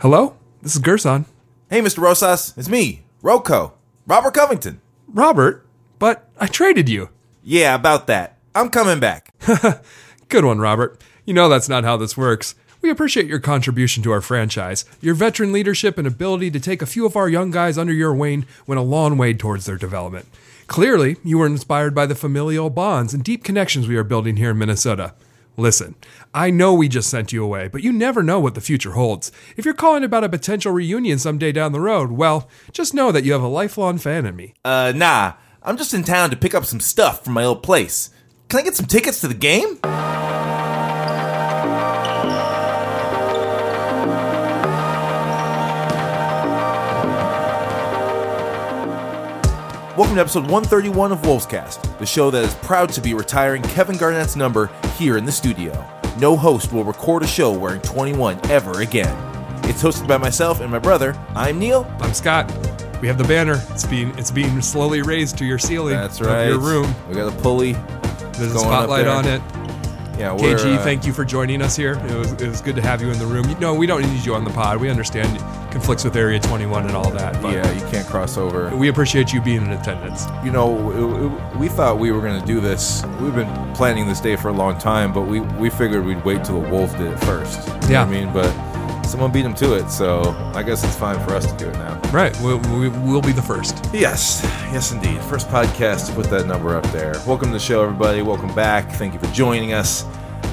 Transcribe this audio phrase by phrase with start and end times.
[0.00, 0.36] Hello?
[0.62, 1.24] This is Gersson.
[1.68, 1.98] Hey, Mr.
[1.98, 3.72] Rosas, it's me, RoCo,
[4.06, 4.80] Robert Covington.
[5.08, 5.66] Robert,
[5.98, 7.08] but I traded you.
[7.42, 8.38] Yeah, about that.
[8.54, 9.34] I'm coming back.
[10.28, 11.02] Good one, Robert.
[11.24, 12.54] You know that's not how this works.
[12.80, 14.84] We appreciate your contribution to our franchise.
[15.00, 18.14] Your veteran leadership and ability to take a few of our young guys under your
[18.14, 20.26] wing went a long way towards their development.
[20.68, 24.50] Clearly, you were inspired by the familial bonds and deep connections we are building here
[24.50, 25.14] in Minnesota.
[25.58, 25.96] Listen,
[26.32, 29.32] I know we just sent you away, but you never know what the future holds.
[29.56, 33.24] If you're calling about a potential reunion someday down the road, well, just know that
[33.24, 34.54] you have a lifelong fan in me.
[34.64, 35.32] Uh, nah,
[35.64, 38.10] I'm just in town to pick up some stuff from my old place.
[38.48, 39.80] Can I get some tickets to the game?
[49.98, 53.96] Welcome to episode 131 of Wolvescast, the show that is proud to be retiring Kevin
[53.96, 55.84] Garnett's number here in the studio.
[56.20, 59.12] No host will record a show wearing 21 ever again.
[59.64, 61.20] It's hosted by myself and my brother.
[61.34, 61.84] I'm Neil.
[61.98, 62.46] I'm Scott.
[63.02, 63.60] We have the banner.
[63.70, 66.46] It's being it's being slowly raised to your ceiling That's of right.
[66.46, 66.94] your room.
[67.08, 67.72] We got a pulley.
[68.34, 69.42] There's a spotlight on it.
[70.18, 71.92] Yeah, we're, KG, uh, thank you for joining us here.
[71.94, 73.48] It was, it was good to have you in the room.
[73.48, 74.80] You know, we don't need you on the pod.
[74.80, 75.38] We understand
[75.70, 77.40] conflicts with Area 21 and all that.
[77.40, 78.74] But Yeah, you can't cross over.
[78.74, 80.26] we appreciate you being in attendance.
[80.44, 80.70] You know,
[81.56, 83.04] we thought we were going to do this.
[83.20, 86.44] We've been planning this day for a long time, but we, we figured we'd wait
[86.44, 87.60] till the Wolves did it first.
[87.60, 88.02] You know what Yeah.
[88.02, 88.52] I mean, but
[89.08, 91.74] someone beat them to it, so I guess it's fine for us to do it
[91.74, 91.98] now.
[92.10, 92.38] Right.
[92.42, 93.84] We'll, we, we'll be the first.
[93.92, 95.20] Yes, yes, indeed.
[95.22, 97.14] First podcast to put that number up there.
[97.26, 98.22] Welcome to the show, everybody.
[98.22, 98.92] Welcome back.
[98.92, 100.04] Thank you for joining us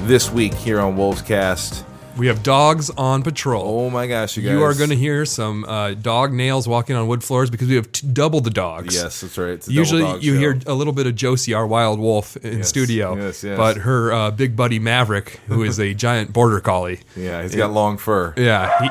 [0.04, 1.84] this week here on Wolvescast.
[2.16, 3.80] We have dogs on patrol.
[3.86, 4.52] Oh my gosh, you guys!
[4.52, 7.74] You are going to hear some uh, dog nails walking on wood floors because we
[7.74, 8.94] have t- double the dogs.
[8.94, 9.68] Yes, that's right.
[9.68, 10.38] Usually, you show.
[10.40, 13.16] hear a little bit of Josie, our wild wolf, in Yes, studio.
[13.16, 13.58] yes, yes.
[13.58, 17.72] But her uh, big buddy Maverick, who is a giant border collie, Yeah, he's got
[17.72, 18.32] long fur.
[18.38, 18.82] yeah.
[18.82, 18.88] He,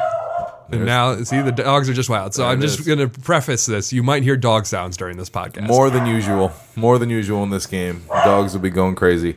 [0.72, 2.34] and now, see, the dogs are just wild.
[2.34, 3.94] So There I'm just going to preface this.
[3.94, 5.68] You might hear dog sounds during this podcast.
[5.68, 6.52] More than usual.
[6.76, 8.04] More than usual in this game.
[8.10, 9.36] Dogs will be going crazy.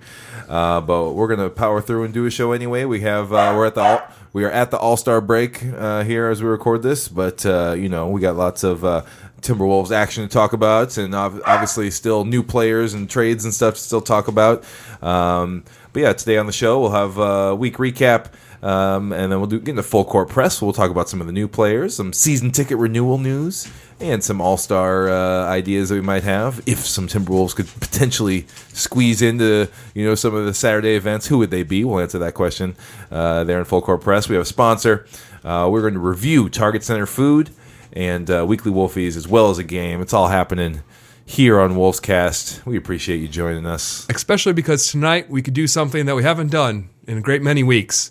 [0.49, 2.85] Uh, but we're gonna power through and do a show anyway.
[2.85, 6.05] We have uh, we're at the all, we are at the All Star break uh,
[6.05, 9.03] here as we record this, but uh, you know we got lots of uh,
[9.43, 13.75] Timberwolves action to talk about, and ob- obviously still new players and trades and stuff
[13.75, 14.65] to still talk about.
[15.03, 18.27] Um, but yeah, today on the show we'll have a week recap.
[18.63, 20.61] Um, and then we'll do get into full court press.
[20.61, 23.71] We'll talk about some of the new players, some season ticket renewal news,
[24.01, 26.61] and some All Star uh, ideas that we might have.
[26.67, 31.39] If some Timberwolves could potentially squeeze into you know some of the Saturday events, who
[31.39, 31.85] would they be?
[31.85, 32.77] We'll answer that question
[33.11, 34.29] uh, there in full court press.
[34.29, 35.07] We have a sponsor.
[35.45, 37.51] Uh, we're going to review Target Center Food
[37.93, 40.03] and uh, Weekly Wolfies as well as a game.
[40.03, 40.83] It's all happening
[41.25, 42.67] here on Wolfscast.
[42.67, 44.07] We appreciate you joining us.
[44.09, 47.63] Especially because tonight we could do something that we haven't done in a great many
[47.63, 48.11] weeks.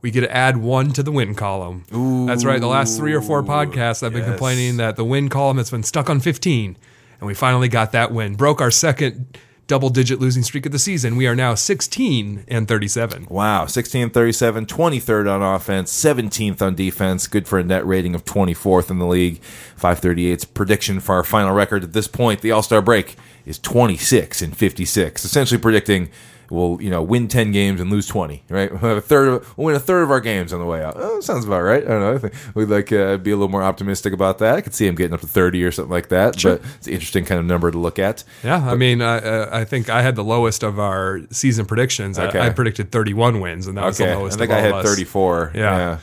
[0.00, 1.84] We get to add one to the win column.
[2.26, 2.60] That's right.
[2.60, 4.30] The last three or four podcasts, I've been yes.
[4.30, 6.76] complaining that the win column has been stuck on 15,
[7.20, 8.36] and we finally got that win.
[8.36, 9.36] Broke our second
[9.68, 11.14] double-digit losing streak of the season.
[11.14, 13.26] We are now 16 and 37.
[13.28, 17.26] Wow, 16 37, 23rd on offense, 17th on defense.
[17.26, 19.40] Good for a net rating of 24th in the league.
[19.78, 24.42] 538's prediction for our final record at this point, the All Star break, is 26
[24.42, 25.24] and 56.
[25.24, 26.08] Essentially predicting
[26.50, 28.44] we'll you know win 10 games and lose 20.
[28.48, 29.28] Right, we'll have a third.
[29.28, 30.94] Of, we'll win a third of our games on the way out.
[30.96, 31.82] Oh, sounds about right.
[31.84, 32.14] I don't know.
[32.14, 34.54] I think we'd like uh, be a little more optimistic about that.
[34.56, 36.40] I could see him getting up to 30 or something like that.
[36.42, 38.22] But it's an interesting kind of number to look at.
[38.44, 42.16] Yeah, I mean, I, uh, I think I had the lowest of our season predictions.
[42.18, 42.40] I- Okay.
[42.40, 44.36] I, predicted 31 wins, and that was the lowest.
[44.36, 45.52] I think I had 34.
[45.54, 45.60] Yeah.
[45.60, 45.98] Yeah.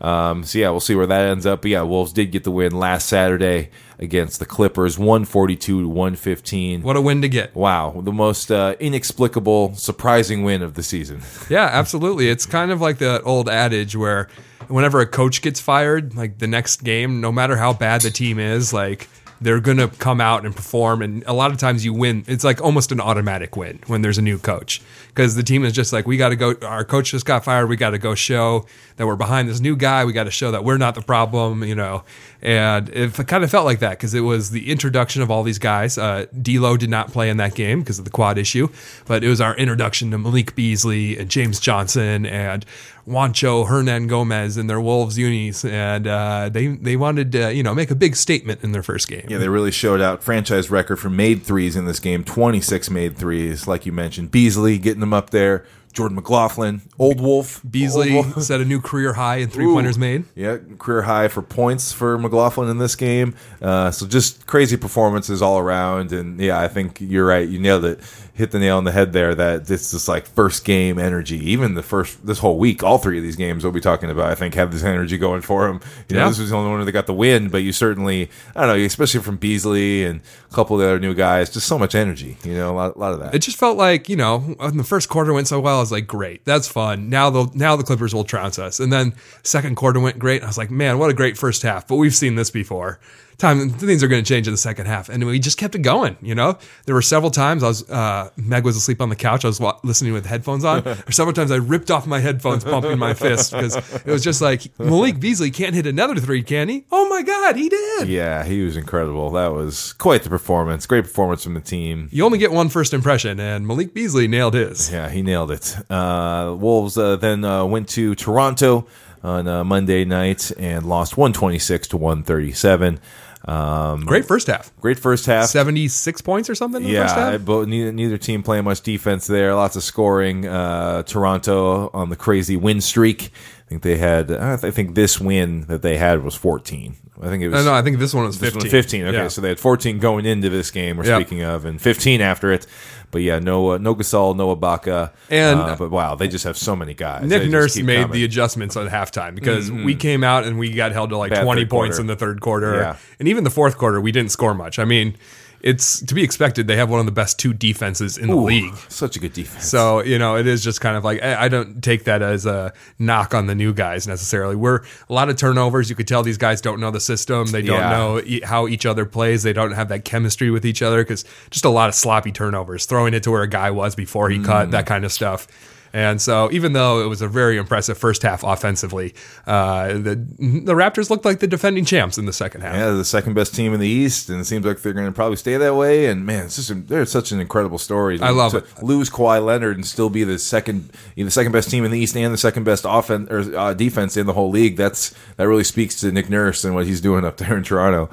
[0.00, 1.62] Um, so yeah, we'll see where that ends up.
[1.62, 6.82] But yeah, Wolves did get the win last Saturday against the Clippers, 142 to 115.
[6.82, 7.54] What a win to get!
[7.54, 11.22] Wow, the most uh, inexplicable, surprising win of the season.
[11.50, 12.30] Yeah, absolutely.
[12.30, 14.28] It's kind of like the old adage where
[14.68, 18.38] whenever a coach gets fired, like the next game, no matter how bad the team
[18.38, 19.08] is, like
[19.44, 21.02] they're going to come out and perform.
[21.02, 22.24] And a lot of times you win.
[22.26, 25.72] It's like almost an automatic win when there's a new coach because the team is
[25.72, 26.54] just like, we got to go.
[26.62, 27.68] Our coach just got fired.
[27.68, 28.66] We got to go show
[28.96, 30.04] that we're behind this new guy.
[30.04, 32.04] We got to show that we're not the problem, you know.
[32.44, 35.58] And it kind of felt like that because it was the introduction of all these
[35.58, 35.96] guys.
[35.96, 38.68] Uh, D'Lo did not play in that game because of the quad issue,
[39.06, 42.66] but it was our introduction to Malik Beasley and James Johnson and
[43.08, 47.90] Juancho Hernangomez in their Wolves unis, and uh, they they wanted to you know make
[47.90, 49.26] a big statement in their first game.
[49.28, 50.22] Yeah, they really showed out.
[50.22, 54.30] Franchise record for made threes in this game 26 made threes, like you mentioned.
[54.30, 55.64] Beasley getting them up there.
[55.94, 58.42] Jordan McLaughlin, Old Wolf, Beasley Old Wolf.
[58.42, 60.24] set a new career high in three pointers made.
[60.34, 63.34] Yeah, career high for points for McLaughlin in this game.
[63.62, 66.12] Uh, so just crazy performances all around.
[66.12, 67.48] And yeah, I think you're right.
[67.48, 68.00] You nailed it.
[68.36, 69.32] Hit the nail on the head there.
[69.32, 71.38] That this is like first game energy.
[71.52, 74.28] Even the first this whole week, all three of these games we'll be talking about.
[74.28, 75.80] I think have this energy going for them.
[76.08, 76.28] You know, Yeah.
[76.30, 78.84] this was the only one that got the win, but you certainly I don't know,
[78.84, 80.20] especially from Beasley and
[80.50, 81.48] a couple of the other new guys.
[81.48, 82.36] Just so much energy.
[82.42, 83.36] You know, a lot, a lot of that.
[83.36, 86.08] It just felt like you know, the first quarter went so well, I was like,
[86.08, 87.08] great, that's fun.
[87.08, 88.80] Now the now the Clippers will trounce us.
[88.80, 89.14] And then
[89.44, 90.42] second quarter went great.
[90.42, 91.86] I was like, man, what a great first half.
[91.86, 92.98] But we've seen this before.
[93.38, 95.82] Time things are going to change in the second half, and we just kept it
[95.82, 96.16] going.
[96.22, 99.44] You know, there were several times I was uh, Meg was asleep on the couch.
[99.44, 100.84] I was wa- listening with headphones on.
[101.06, 104.40] Or several times I ripped off my headphones, pumping my fist because it was just
[104.40, 106.84] like Malik Beasley can't hit another three, can he?
[106.92, 108.08] Oh my God, he did.
[108.08, 109.30] yeah, he was incredible.
[109.32, 110.86] That was quite the performance.
[110.86, 112.08] Great performance from the team.
[112.12, 114.90] You only get one first impression, and Malik Beasley nailed his.
[114.92, 115.76] Yeah, he nailed it.
[115.90, 118.86] Uh, Wolves uh, then uh, went to Toronto
[119.22, 123.00] on uh, Monday night and lost 126 to 137.
[123.46, 124.72] Um, Great first half.
[124.80, 125.46] great first half.
[125.48, 127.44] 76 points or something in the first Yeah, half?
[127.44, 129.54] but neither, neither team playing much defense there.
[129.54, 130.46] Lots of scoring.
[130.46, 133.30] Uh, Toronto on the crazy win streak.
[133.66, 134.30] I think they had.
[134.30, 136.96] I think this win that they had was 14.
[137.22, 137.64] I think it was.
[137.64, 138.60] No, no, I think this one was This 15.
[138.62, 139.06] one 15.
[139.06, 139.28] Okay, Yeah.
[139.28, 140.96] so they had 14 going into this game.
[140.96, 141.16] We're Yeah.
[141.18, 142.66] speaking of, and 15 after it.
[143.14, 146.58] But yeah, no, uh, no Gasol, no Ibaka, And- uh, but wow, they just have
[146.58, 147.24] so many guys.
[147.24, 148.02] Nick Nurse made coming.
[148.02, 148.12] Mm-hmm.
[148.12, 151.44] the adjustments at halftime because we came out and we got held to like Bad
[151.44, 152.00] 20 points quarter.
[152.00, 152.74] in the third quarter.
[152.74, 152.96] Yeah.
[153.20, 154.80] And even the fourth quarter, we didn't score much.
[154.80, 155.16] I mean,
[155.64, 156.66] it's to be expected.
[156.66, 158.74] They have one of the best two defenses in the Ooh, league.
[158.90, 159.64] Such a good defense.
[159.64, 162.74] So, you know, it is just kind of like, I don't take that as a
[162.98, 164.56] knock on the new guys necessarily.
[164.56, 165.88] We're a lot of turnovers.
[165.88, 167.46] You could tell these guys don't know the system.
[167.46, 167.90] They don't Yeah.
[167.90, 169.42] know e- how each other plays.
[169.42, 172.84] They don't have that chemistry with each other because just a lot of sloppy turnovers,
[172.84, 174.44] throwing it to where a guy was before he Mm.
[174.44, 175.48] cut, that kind of stuff.
[175.94, 179.14] And so, even though it was a very impressive first half offensively,
[179.46, 182.74] uh, the the Raptors looked like the defending champs in the second half.
[182.74, 185.12] yeah, the second best team in the East, and it seems like they're going to
[185.12, 186.06] probably stay that way.
[186.06, 188.20] And man, it's just a, they're such an incredible story.
[188.20, 188.82] I love to it.
[188.82, 192.16] Lose Kawhi Leonard and still be the second, the second best team in the East
[192.16, 194.76] and the second best offense or uh, defense in the whole league.
[194.76, 198.10] That's that really speaks to Nick Nurse and what he's doing up there in Toronto.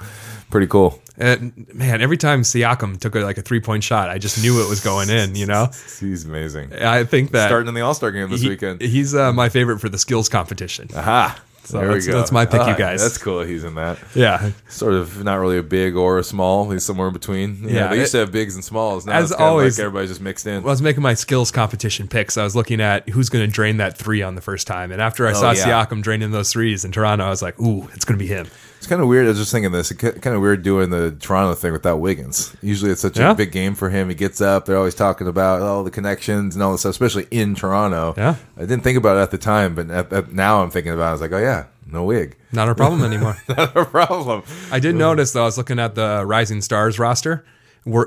[0.51, 0.99] Pretty cool.
[1.21, 4.63] And man, every time Siakam took a, like a three point shot, I just knew
[4.65, 5.35] it was going in.
[5.35, 5.67] You know,
[5.99, 6.73] He's amazing.
[6.73, 8.81] I think that Starting in the All Star game this he- weekend.
[8.81, 10.89] He's uh, my favorite for the skills competition.
[10.95, 11.39] Aha.
[11.63, 12.17] So there that's- we go.
[12.17, 13.01] that's my pick, you guys.
[13.03, 13.41] That's cool.
[13.41, 13.99] He's in that.
[14.15, 14.49] Yeah.
[14.67, 16.71] Sort of not really a big or a small.
[16.71, 17.59] He's somewhere in between.
[17.65, 19.05] Yeah, Yeah, they used it- to have bigs and smalls.
[19.05, 20.63] Now As it's kind of always- like everybody's just mixed in.
[20.63, 23.51] When I was making my skills competition picks, I was looking at who's going to
[23.51, 24.91] drain that three on the first time.
[24.91, 25.85] And after I saw Oh, yeah.
[25.85, 28.47] Siakam draining those threes in Toronto, I was like, ooh, it's going to be him.
[28.81, 29.25] It's kind of weird.
[29.27, 29.91] I was just thinking this.
[29.91, 32.55] It's kind of weird doing the Toronto thing without Wiggins.
[32.63, 33.29] Usually, it's such Yeah.
[33.29, 34.09] a big game for him.
[34.09, 34.65] He gets up.
[34.65, 38.15] They're always talking about all the connections and all this stuff, especially in Toronto.
[38.17, 38.37] Yeah.
[38.57, 41.03] I didn't think about it at the time, but at, at, now I'm thinking about.
[41.05, 41.09] it.
[41.09, 43.37] I was like, oh yeah, no wig, Not a problem anymore.
[43.49, 44.41] not a problem.
[44.71, 47.45] I did notice, though, I was looking at the Rising Stars roster,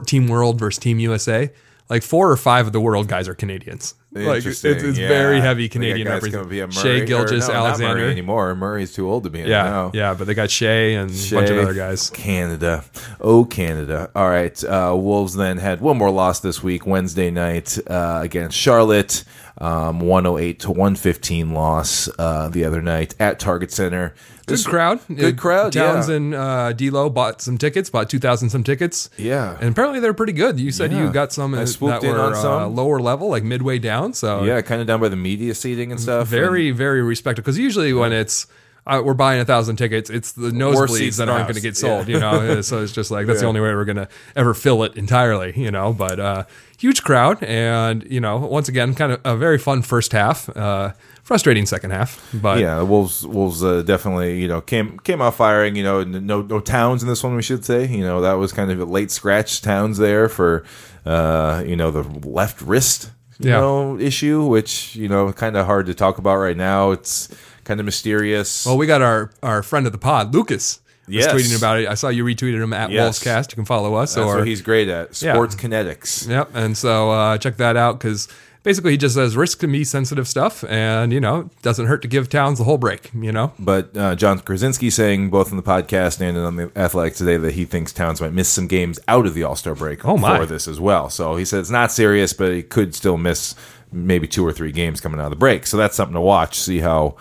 [0.07, 1.53] Team World versus Team USA.
[1.91, 3.95] Like four or five of the world guys are Canadians.
[4.13, 5.09] Like it's, it's Yeah.
[5.09, 6.71] very heavy Canadian guys gonna be a representation.
[6.71, 8.01] Shai Murray- Gilgeous no, not Alexander.
[8.03, 8.55] Murray anymore.
[8.55, 9.41] Murray's too old to be.
[9.41, 9.91] Yeah, now.
[9.93, 12.11] yeah, but they got Shai and a bunch of other guys.
[12.11, 12.85] Canada.
[13.21, 14.11] Oh, Canada.
[14.15, 14.63] All right.
[14.65, 19.25] Uh, Wolves then had one more loss this week, Wednesday night uh, against Charlotte.
[19.57, 24.13] Um, 108 to 115 loss uh, the other night at Target Center.
[24.47, 24.99] Good This- crowd.
[25.07, 25.73] Good Uh, crowd.
[25.73, 26.17] Towns yeah.
[26.17, 29.11] and uh, D'Lo bought some tickets, bought two thousand some tickets.
[29.17, 29.57] Yeah.
[29.61, 30.59] and apparently they're pretty good.
[30.59, 31.05] You said Yeah.
[31.05, 32.75] you got some I uh, swooped that in were on uh, some.
[32.75, 34.13] lower level, like midway down.
[34.13, 36.27] So yeah, kind of down by the media seating and stuff.
[36.27, 37.45] very very respectable.
[37.45, 38.49] Because usually when it's
[38.87, 41.97] uh, we're buying a thousand tickets, it's the nosebleeds that aren't going to get Yeah.
[41.97, 42.09] sold.
[42.09, 44.83] You know, so it's just like that's the only way we're going to ever fill
[44.85, 45.53] it entirely.
[45.57, 46.45] You know, but uh,
[46.79, 50.49] huge crowd, and you know, once again, kind of a very fun first half.
[50.57, 50.93] Uh,
[51.23, 55.35] frustrating second half, but yeah, the Wolves Wolves uh, definitely you know came came out
[55.35, 55.75] firing.
[55.77, 57.35] You know, no no towns in this one.
[57.35, 60.65] We should say you know that was kind of a late scratch towns there for
[61.07, 63.61] uh, you know the left wrist you Yeah.
[63.61, 66.91] know issue, which you know kind of hard to talk about right now.
[66.91, 68.67] It's kind of mysterious.
[68.67, 71.33] Well, we got our, our friend of the pod, Lucas, was Yes.
[71.33, 71.89] tweeting about it.
[71.89, 73.19] I saw you retweeted him at Yes.
[73.19, 73.51] Wolfscast.
[73.53, 74.15] You can follow us.
[74.15, 75.33] That's or what he's great at Yeah.
[75.35, 76.29] sports kinetics.
[76.29, 76.51] Yep.
[76.55, 78.27] And so uh, check that out because
[78.63, 82.09] basically he just says risk to me sensitive stuff, and you know doesn't hurt to
[82.09, 83.11] give towns the whole break.
[83.15, 83.53] You know.
[83.59, 87.53] But uh, Jon Krawczynski saying both on the podcast and on the Athletic today that
[87.53, 90.39] he thinks Towns might miss some games out of the All Star break Oh, my.
[90.39, 91.11] for this as well.
[91.11, 93.55] So he said it's not serious, but he could still miss
[93.93, 95.67] maybe two or three games coming out of the break.
[95.67, 96.59] So that's something to watch.
[96.59, 97.17] See how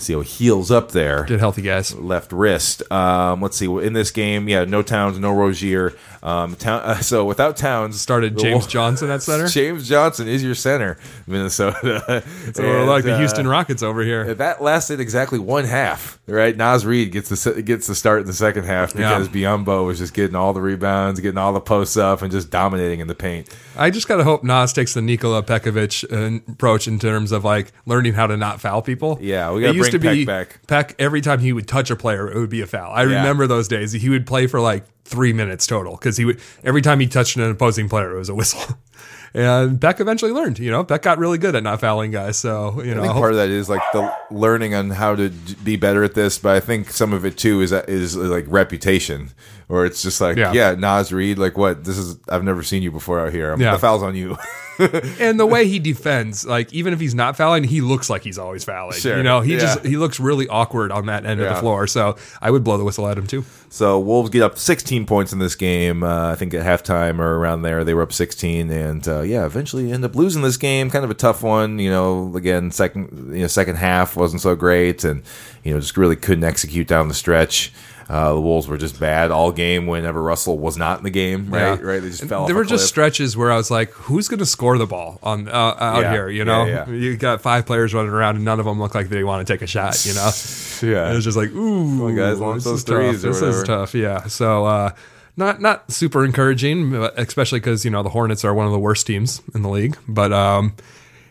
[0.00, 1.24] See how he heals up there.
[1.24, 1.94] Good healthy guys.
[1.94, 2.82] left wrist.
[2.90, 3.66] Um, let's see.
[3.66, 5.94] In this game, yeah, no Towns, no Rozier.
[6.22, 9.48] Um, town, uh, so without Towns, Started James Johnson at center.
[9.48, 12.24] James Johnson is your center, Minnesota.
[12.54, 14.34] So we're like the And, uh, Houston Rockets over here.
[14.34, 16.56] That lasted exactly one half, right?
[16.56, 20.14] Naz Reid gets the gets the start in the second half because Biyombo was just
[20.14, 23.48] getting all the rebounds, getting all the posts up, and just dominating in the paint.
[23.76, 27.72] I just gotta hope Naz takes the Nikola Pekovic uh, approach in terms of like
[27.86, 29.18] learning how to not foul people.
[29.20, 30.66] Yeah, we gotta it used to be Pek back.
[30.66, 32.92] Pek every time he would touch a player, it would be a foul.
[32.92, 33.92] I remember those days.
[33.92, 37.36] He would play for like three minutes total because he would every time he touched
[37.36, 38.62] an opposing player, it was a whistle.
[39.32, 40.58] And Pek eventually learned.
[40.58, 42.36] You know, Pek got really good at not fouling guys.
[42.36, 45.76] So you know, part of that is like the learning on how to d- be
[45.76, 49.30] better at this, but I think some of it too is is like reputation,
[49.70, 50.52] or it's just like Yeah.
[50.52, 52.18] yeah, Naz Reid, like what this is.
[52.28, 53.52] I've never seen you before out here.
[53.52, 53.72] I'm, Yeah.
[53.72, 54.36] The foul's on you.
[55.20, 58.38] and the way he defends, like even if he's not fouling, he looks like he's
[58.38, 58.98] always fouling.
[58.98, 59.16] Sure.
[59.18, 59.60] You know, he Yeah.
[59.60, 61.86] just he looks really awkward on that end of the floor.
[61.86, 63.44] So I would blow the whistle at him too.
[63.68, 66.02] So Wolves get up 16 points in this game.
[66.02, 69.44] Uh, I think at halftime or around there, they were up 16, and uh, yeah,
[69.46, 70.90] eventually end up losing this game.
[70.90, 72.34] Kind of a tough one, you know.
[72.34, 75.22] Again, second you know second half wasn't so great, and
[75.62, 77.72] you know just really couldn't execute down the stretch.
[78.10, 79.86] Uh, the Wolves were just bad all game.
[79.86, 81.86] Whenever Russell was not in the game, right, Yeah.
[81.86, 82.46] right, they just fell.
[82.46, 85.46] There were just stretches where I was like, "Who's going to score the ball on
[85.48, 86.10] uh, out Yeah.
[86.12, 88.96] here?" You know, Yeah, you got five players running around, and none of them look
[88.96, 90.04] like they want to take a shot.
[90.04, 90.30] You know,
[90.82, 91.12] yeah.
[91.12, 93.16] it was just like, "Ooh, on, guys, this those is tough.
[93.22, 94.90] This is tough." Yeah, so uh,
[95.36, 99.06] not not super encouraging, especially because you know the Hornets are one of the worst
[99.06, 99.96] teams in the league.
[100.08, 100.72] But um,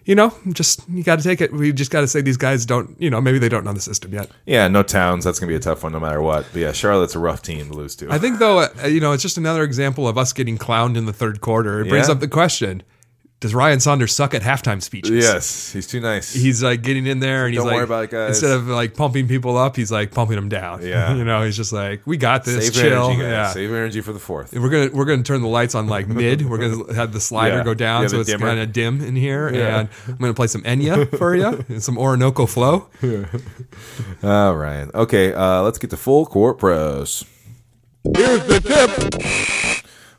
[0.09, 1.53] you know, just you got to take it.
[1.53, 2.95] We just got to say these guys don't.
[2.99, 4.29] You know, maybe they don't know the system yet.
[4.47, 5.23] yeah, no Towns.
[5.23, 6.47] That's gonna be a tough one, no matter what.
[6.51, 8.11] But yeah, Charlotte's a rough team to lose to.
[8.11, 11.05] I think though, uh, you know, it's just another example of us getting clowned in
[11.05, 11.81] the third quarter.
[11.81, 12.13] It brings Yeah.
[12.15, 12.81] up the question:
[13.41, 15.11] Does Ryan Saunders suck at halftime speeches?
[15.23, 16.33] yes, he's too nice.
[16.33, 18.29] He's like getting in there and he's Don't like, worry about it, guys.
[18.31, 20.81] instead of like pumping people up, he's like pumping them down.
[20.85, 21.15] Yeah.
[21.15, 22.65] you know, he's just like, we got this.
[22.65, 23.05] Save chill.
[23.05, 23.31] energy, guys.
[23.31, 23.49] yeah.
[23.51, 24.51] Save energy for the fourth.
[24.53, 26.49] We're gonna we're gonna turn the lights on like mid.
[26.49, 27.63] We're gonna have the slider Yeah.
[27.63, 28.47] go down Yeah, so the it's dimmer.
[28.47, 29.79] kind of dim in here, Yeah.
[29.79, 32.89] and I'm gonna play some Enya for you and some Orinoco Flow.
[34.21, 34.87] All right.
[34.93, 37.23] Okay, uh, let's get to full court press.
[38.03, 39.55] Here's the tip.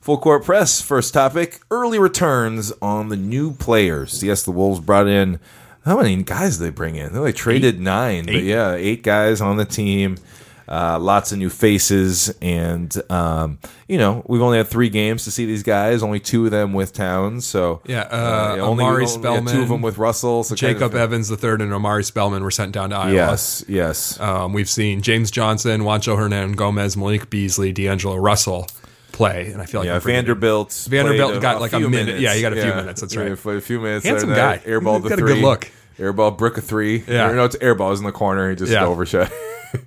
[0.00, 0.80] Full court press.
[0.80, 4.23] First topic: early returns on the new players.
[4.23, 5.38] Yes, the Wolves brought in
[5.85, 7.12] how many guys did they bring in?
[7.12, 10.16] They only traded nine, but yeah, eight guys on the team.
[10.69, 15.30] Uh, lots of new faces, and um, you know we've only had three games to
[15.33, 16.00] see these guys.
[16.00, 19.69] Only two of them with Towns, so Yeah, uh, only, Omari only had two of
[19.69, 20.45] them with Russell.
[20.45, 23.12] So kind Jacob of- Evans the third and Omari Spellman were sent down to Iowa.
[23.12, 24.21] Yes, yes.
[24.21, 28.69] Um, we've seen James Johnson, Juancho Hernangomez, Malik Beasley, D'Angelo Russell
[29.20, 30.26] play, and I feel like Yeah, we're pretty good.
[30.26, 30.86] Vanderbilt.
[30.88, 31.90] Vanderbilt got like a minute.
[32.06, 32.20] minutes.
[32.22, 33.36] Yeah, he got a few minutes, that's Yeah, right.
[33.38, 34.06] played a few minutes.
[34.06, 34.58] Handsome there, guy.
[34.66, 35.34] Airball the got a three.
[35.34, 35.70] good look.
[35.98, 37.04] Airball brick a three.
[37.06, 37.28] Yeah.
[37.28, 37.92] Or no, it's airball.
[37.92, 38.48] Is in the corner.
[38.50, 38.86] He just Yeah.
[38.86, 39.30] overshot.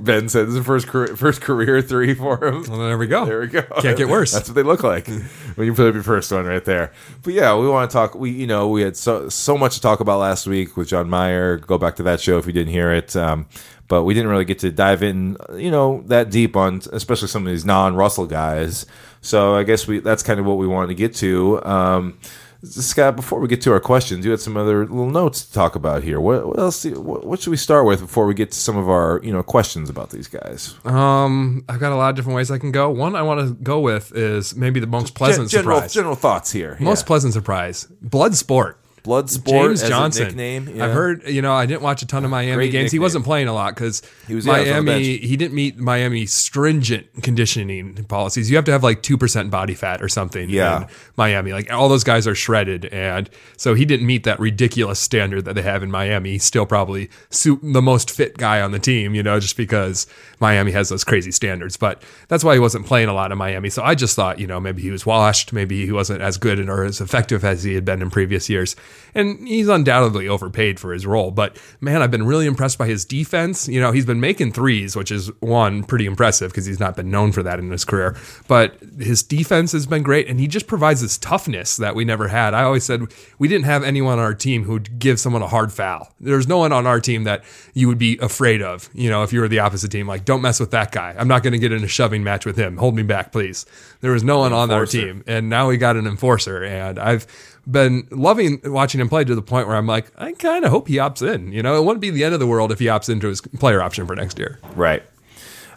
[0.00, 2.64] ben said this is the first career, first career three for him.
[2.68, 3.24] Well, there we go.
[3.24, 3.62] There we go.
[3.80, 4.32] Can't get worse.
[4.32, 6.92] That's what they look like when you put up your first one right there.
[7.22, 8.14] But yeah, we want to talk.
[8.14, 11.08] We you know we had so so much to talk about last week with John
[11.10, 11.56] Meyer.
[11.56, 13.16] Go back to that show if you didn't hear it.
[13.16, 13.46] Um,
[13.88, 17.46] but we didn't really get to dive in, you know, that deep on especially some
[17.46, 18.86] of these non-Russell guys.
[19.20, 21.64] So I guess we that's kind of what we wanted to get to.
[21.64, 22.18] Um,
[22.64, 25.76] Scott, before we get to our questions, you had some other little notes to talk
[25.76, 26.20] about here.
[26.20, 26.82] What, what else?
[26.82, 29.20] do you- What, what should we start with before we get to some of our,
[29.22, 30.74] you know, questions about these guys?
[30.84, 32.90] Um, I've got a lot of different ways I can go.
[32.90, 35.92] One I want to go with is maybe the most pleasant Gen- general, surprise.
[35.94, 36.76] general thoughts here.
[36.80, 37.06] most Yeah.
[37.06, 37.86] pleasant surprise.
[38.02, 38.80] Blood sport.
[39.08, 40.22] Blood sport James as Johnson.
[40.22, 40.68] a nickname.
[40.76, 40.84] Yeah.
[40.84, 42.92] I've heard, you know, I didn't watch a ton of Miami Great games.
[42.92, 45.16] He wasn't playing a lot because He was- yeah, he was on the Miami.
[45.16, 48.50] He didn't meet Miami stringent conditioning policies.
[48.50, 50.50] You have to have like two percent body fat or something.
[50.50, 50.82] Yeah.
[50.82, 51.52] in Miami.
[51.52, 55.54] Like all those guys are shredded, and so he didn't meet that ridiculous standard that
[55.54, 56.32] they have in Miami.
[56.32, 60.06] He's still probably the most fit guy on the team, you know, just because
[60.40, 61.76] Miami has those crazy standards.
[61.76, 63.70] But that's why he wasn't playing a lot in Miami.
[63.70, 66.58] So I just thought, you know, maybe he was washed, maybe he wasn't as good
[66.68, 68.76] or as effective as he had been in previous years,
[69.14, 71.30] and he's undoubtedly overpaid for his role.
[71.30, 73.68] But man, I've been really impressed by his defense.
[73.68, 77.10] You know, he's been making threes, which is one pretty impressive because he's not been
[77.10, 78.16] known for that in his career.
[78.46, 82.28] But his defense has been great, and he just provides this toughness that we never
[82.28, 82.54] had.
[82.54, 83.02] I always said
[83.38, 86.12] we didn't have anyone on our team who'd give someone a hard foul.
[86.20, 88.88] There's no one on our team that you would be afraid of.
[88.92, 91.14] You know, if you were the opposite team, like don't mess with that guy.
[91.18, 92.76] I'm not going to get in a shoving match with him.
[92.76, 93.66] Hold me back, please.
[94.00, 97.26] There was no one on our team, and now we got an enforcer, and I've
[97.70, 100.88] been loving watching him play to the point where I'm like, I kind of hope
[100.88, 101.52] he opts in.
[101.52, 103.40] You know, it wouldn't be the end of the world if he opts into his
[103.40, 104.58] player option for next year.
[104.74, 105.02] right.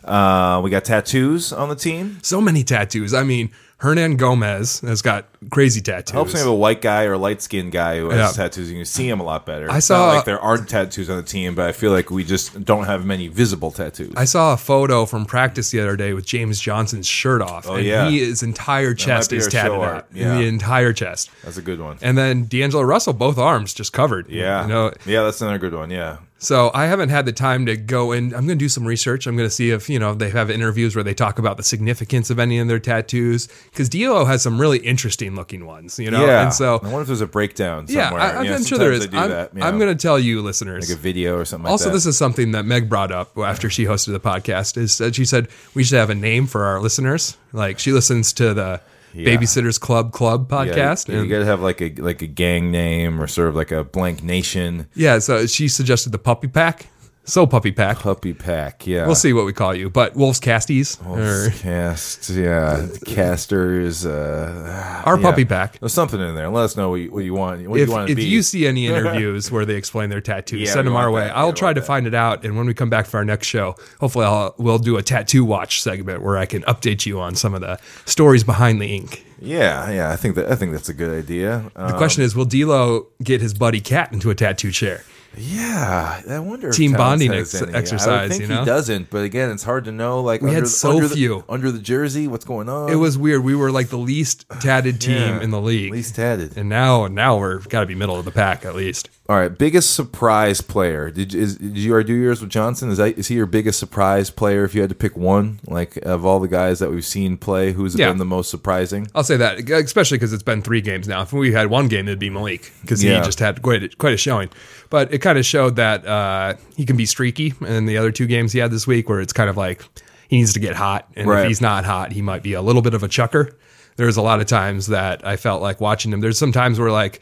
[0.03, 2.17] Uh, we got tattoos on the team.
[2.23, 3.13] So many tattoos.
[3.13, 3.51] I mean,
[3.81, 6.11] Hernangomez has got crazy tattoos.
[6.13, 8.43] Helps me have a white guy or a light skinned guy who has Yeah.
[8.43, 8.69] tattoos.
[8.69, 9.71] You can see him a lot better.
[9.71, 12.11] I It's saw- not like there aren't tattoos on the team, but I feel like
[12.11, 14.13] we just don't have many visible tattoos.
[14.15, 17.75] I saw a photo from practice the other day with James Johnson's shirt off, oh,
[17.75, 18.07] and Oh, yeah.
[18.09, 20.05] he his entire chest is tatted out.
[20.13, 20.35] Yeah.
[20.35, 21.29] The entire chest.
[21.43, 21.97] That's a good one.
[22.01, 24.29] And then D'Angelo Russell, both arms just covered.
[24.29, 25.89] Yeah, You know, yeah, that's another good one.
[25.89, 28.33] Yeah, So I haven't had the time to go in.
[28.33, 29.27] I'm going to do some research.
[29.27, 31.63] I'm going to see if you know they have interviews where they talk about the
[31.63, 35.99] significance of any of their tattoos because D'Lo has some really interesting looking ones.
[35.99, 36.43] You know, yeah.
[36.43, 38.21] and so I wonder if there's a breakdown yeah, somewhere.
[38.21, 39.05] I, I'm, Yeah, I'm sure there is.
[39.05, 39.67] I'm, that, yeah.
[39.67, 40.89] I'm going to tell you, listeners.
[40.89, 41.69] like a video or something.
[41.69, 41.93] also, that.
[41.93, 44.77] this is something that Meg brought up after she hosted the podcast.
[44.77, 47.37] Is that she said we should have a name for our listeners.
[47.53, 48.81] Like she listens to the
[49.13, 49.29] Yeah.
[49.35, 51.07] Babysitters Club Club Yeah, podcast.
[51.09, 53.71] You, you and- gotta have like a like a gang name or sort of like
[53.71, 56.87] a blank nation yeah, so she suggested the Puppy Pack.
[57.31, 57.99] So Puppy Pack.
[57.99, 58.85] puppy pack.
[58.85, 64.05] Yeah, We'll see what we call you, but Wolves Casties or Cast, yeah, casters.
[64.05, 65.23] Uh, our yeah.
[65.23, 65.79] Puppy Pack.
[65.79, 66.49] There's something in there.
[66.49, 67.65] Let us know what you, what you want.
[67.69, 68.25] What if, you want to if be.
[68.25, 71.21] you see any interviews where they explain their tattoos, Yeah, send them our way.
[71.27, 71.37] that.
[71.37, 71.85] I'll try to that.
[71.87, 74.77] find it out, and when we come back for our next show, hopefully I'll, we'll
[74.79, 78.43] do a tattoo watch segment where I can update you on some of the stories
[78.43, 79.25] behind the ink.
[79.39, 81.71] yeah, yeah, I think that I think that's a good idea.
[81.75, 85.03] The Um, question is, will D'Lo get his buddy Cat into a tattoo chair?
[85.37, 86.71] Yeah, I wonder.
[86.71, 87.61] Team bonding ex-.
[87.61, 88.59] I exercise, would think you know?
[88.59, 90.21] he doesn't, but again, it's hard to know.
[90.21, 91.43] Like We under, had the- so under the- few.
[91.47, 92.27] under the jersey.
[92.27, 92.89] What's going on?
[92.91, 93.43] It was weird.
[93.43, 96.57] We were like the least tatted team Yeah, in the league, least tatted.
[96.57, 99.09] and now now we're got to be middle of the pack at least.
[99.31, 101.09] All right, biggest surprise player.
[101.09, 102.89] Did you, is, did you already do yours with Johnson?
[102.91, 104.65] Is that is he your biggest surprise player?
[104.65, 107.71] If you had to pick one, like of all the guys that we've seen play,
[107.71, 108.09] who's Yeah.
[108.09, 109.07] been the most surprising?
[109.15, 111.21] I'll say that, especially because it's been three games now.
[111.21, 113.19] If we had one game, it'd be Malik because Yeah.
[113.19, 114.49] he just had quite a, quite a showing.
[114.89, 117.53] But it kind of showed that uh, he can be streaky.
[117.65, 119.81] And the other two games he had this week, where it's kind of like
[120.27, 121.43] he needs to get hot, and Right.
[121.43, 123.51] if he's not hot, he might be a little bit of a chucker.
[123.95, 126.19] There's a lot of times that I felt like watching him.
[126.19, 127.21] There's some times where like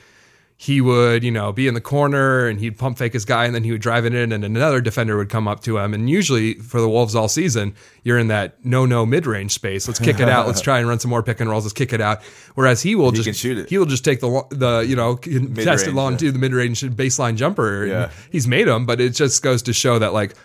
[0.62, 3.56] he would, you know, be in the corner and he'd pump fake his guy and
[3.56, 5.94] then he would drive it in and another defender would come up to him.
[5.94, 7.74] And usually for the Wolves all season,
[8.04, 9.88] you're in that no no mid range space.
[9.88, 10.48] Let's kick it out.
[10.48, 11.64] Let's try and run some more pick and rolls.
[11.64, 12.22] Let's kick it out.
[12.56, 13.70] Whereas he will just can shoot it.
[13.70, 16.18] He will just take the the you know contested Mid-range, long yeah.
[16.18, 17.86] to the mid range baseline jumper.
[17.86, 18.12] Yeah.
[18.30, 20.36] he's made them, but it just goes to show that like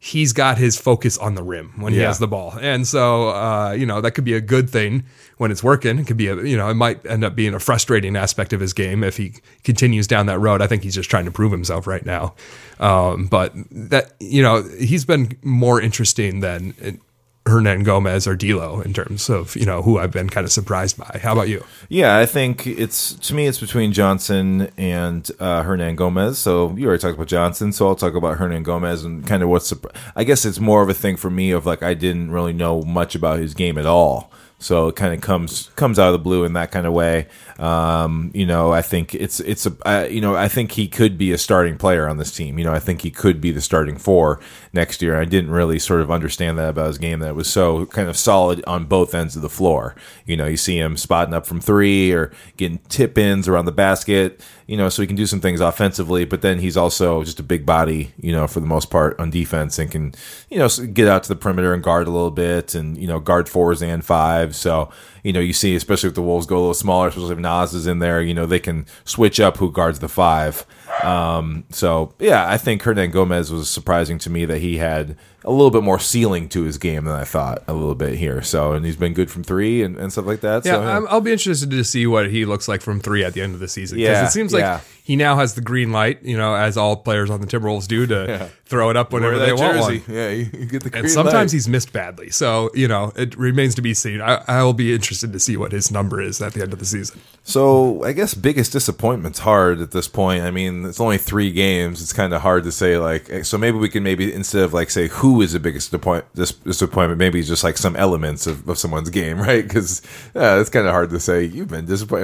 [0.00, 2.06] he's got his focus on the rim when he Yeah.
[2.06, 2.56] has the ball.
[2.60, 5.02] And so, uh, you know, that could be a good thing
[5.38, 5.98] when it's working.
[5.98, 8.60] It could be a, you know, it might end up being a frustrating aspect of
[8.60, 10.62] his game if he continues down that road.
[10.62, 12.34] I think he's just trying to prove himself right now.
[12.78, 17.00] Um, but that, you know, he's been more interesting than
[17.48, 21.20] Hernangomez or D'Lo in terms of, you know, who I've been kind of surprised by.
[21.22, 21.64] How about you?
[21.88, 26.36] Yeah, I think it's to me it's between Johnson and uh, Hernangomez.
[26.36, 29.72] So you already talked about Johnson, so I'll talk about Hernangomez and kind of what's.
[30.14, 32.82] I guess it's more of a thing for me of like I didn't really know
[32.82, 34.30] much about his game at all.
[34.60, 37.28] So it kind of comes comes out of the blue in that kind of way.
[37.60, 41.16] Um, you know, I think it's it's a I, you know I think he could
[41.16, 42.58] be a starting player on this team.
[42.58, 44.40] You know, I think he could be the starting four
[44.72, 45.20] next year.
[45.20, 48.16] I didn't really sort of understand that about his game that was so kind of
[48.16, 49.94] solid on both ends of the floor.
[50.26, 53.72] You know, you see him spotting up from three or getting tip ins around the
[53.72, 54.40] basket.
[54.68, 57.42] You know, so he can do some things offensively, but then he's also just a
[57.42, 58.12] big body.
[58.20, 60.14] You know, for the most part on defense and can
[60.48, 63.18] you know get out to the perimeter and guard a little bit and you know
[63.18, 64.56] guard fours and fives.
[64.56, 64.90] So
[65.22, 67.74] you know, you see, especially if the Wolves go a little smaller, especially if Naz
[67.74, 70.66] is in there, you know, they can switch up who guards the five.
[71.02, 75.70] Um, so yeah, I think Hernangomez was surprising to me that he had a little
[75.70, 78.42] bit more ceiling to his game than I thought a little bit here.
[78.42, 80.64] So, and he's been good from three and, and stuff like that.
[80.64, 83.34] Yeah, so, I'm, I'll be interested to see what he looks like from three at
[83.34, 83.98] the end of the season.
[83.98, 84.80] Because Yeah, it seems like yeah.
[85.08, 88.06] He now has the green light, you know, as all players on the Timberwolves do,
[88.08, 90.02] to throw it up whenever they want one.
[90.06, 91.56] Yeah, you, you get the green And sometimes light.
[91.56, 92.28] he's missed badly.
[92.28, 94.20] So, you know, it remains to be seen.
[94.20, 96.78] I, I will be interested to see what his number is at the end of
[96.78, 97.20] the season.
[97.42, 100.42] So I guess biggest disappointment's hard at this point.
[100.44, 102.02] I mean, it's only three games.
[102.02, 103.30] It's kind of hard to say like.
[103.30, 106.26] eh, So maybe we can maybe instead of like say who is the biggest disappoint,
[106.34, 109.62] disappointment, maybe just like some elements of, of someone's game, right?
[109.66, 110.02] Because
[110.36, 112.18] uh, it's kind of hard to say you've been disappointed.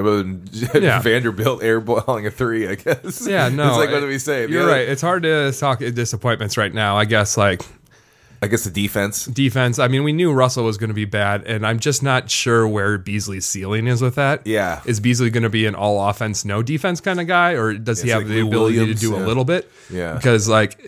[0.74, 1.00] Yeah.
[1.00, 3.26] Vanderbilt airballing a three, I guess.
[3.26, 3.68] Yeah, no.
[3.68, 4.46] it's like what do we say?
[4.48, 4.88] You're other- right.
[4.88, 6.96] It's hard to talk disappointments right now.
[6.96, 7.62] I guess, like,
[8.42, 9.24] I guess the defense.
[9.24, 9.78] defense.
[9.78, 12.68] I mean, we knew Russell was going to be bad, and I'm just not sure
[12.68, 14.46] where Beasley's ceiling is with that.
[14.46, 14.82] Yeah.
[14.84, 18.02] Is Beasley going to be an all offense, no defense kind of guy, or does
[18.02, 19.24] he It's have like the Lou ability Williams, to do yeah.
[19.24, 19.70] a little bit?
[19.90, 20.14] Yeah.
[20.14, 20.78] Because, like,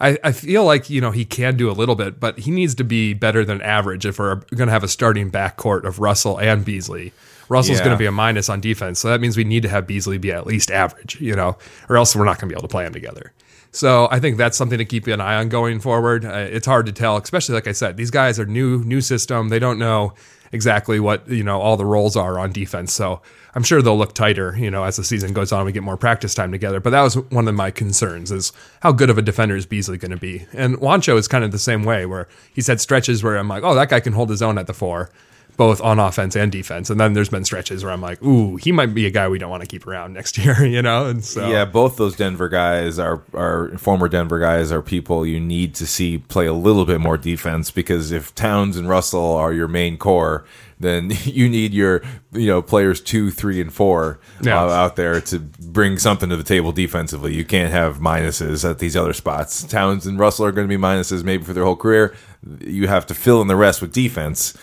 [0.00, 2.74] I, I feel like, you know, he can do a little bit, but he needs
[2.76, 6.38] to be better than average if we're going to have a starting backcourt of Russell
[6.38, 7.12] and Beasley.
[7.48, 7.84] Russell's Yeah.
[7.84, 10.18] going to be a minus on defense, so that means we need to have Beasley
[10.18, 11.56] be at least average, you know,
[11.88, 13.32] or else we're not going to be able to play them together.
[13.70, 16.24] So I think that's something to keep an eye on going forward.
[16.24, 19.50] Uh, it's hard to tell, especially like I said, these guys are new, new system.
[19.50, 20.14] They don't know
[20.50, 22.92] exactly what you know all the roles are on defense.
[22.94, 23.20] So
[23.54, 25.66] I'm sure they'll look tighter, you know, as the season goes on.
[25.66, 26.80] We get more practice time together.
[26.80, 29.98] But that was one of my concerns: is how good of a defender is Beasley
[29.98, 30.46] going to be?
[30.54, 33.62] And Juancho is kind of the same way, where he's had stretches where I'm like,
[33.64, 35.10] oh, that guy can hold his own at the four
[35.58, 36.88] both on offense and defense.
[36.88, 39.38] And then there's been stretches where I'm like, ooh, he might be a guy we
[39.38, 41.06] don't want to keep around next year, you know?
[41.06, 45.40] And so Yeah, both those Denver guys are are former Denver guys are people you
[45.40, 49.52] need to see play a little bit more defense because if Towns and Russell are
[49.52, 50.44] your main core,
[50.78, 54.62] then you need your you know players two, three, and four Yeah.
[54.62, 57.34] uh, out there to bring something to the table defensively.
[57.34, 59.64] You can't have minuses at these other spots.
[59.64, 62.14] Towns and Russell are going to be minuses maybe for their whole career.
[62.60, 64.56] You have to fill in the rest with defense.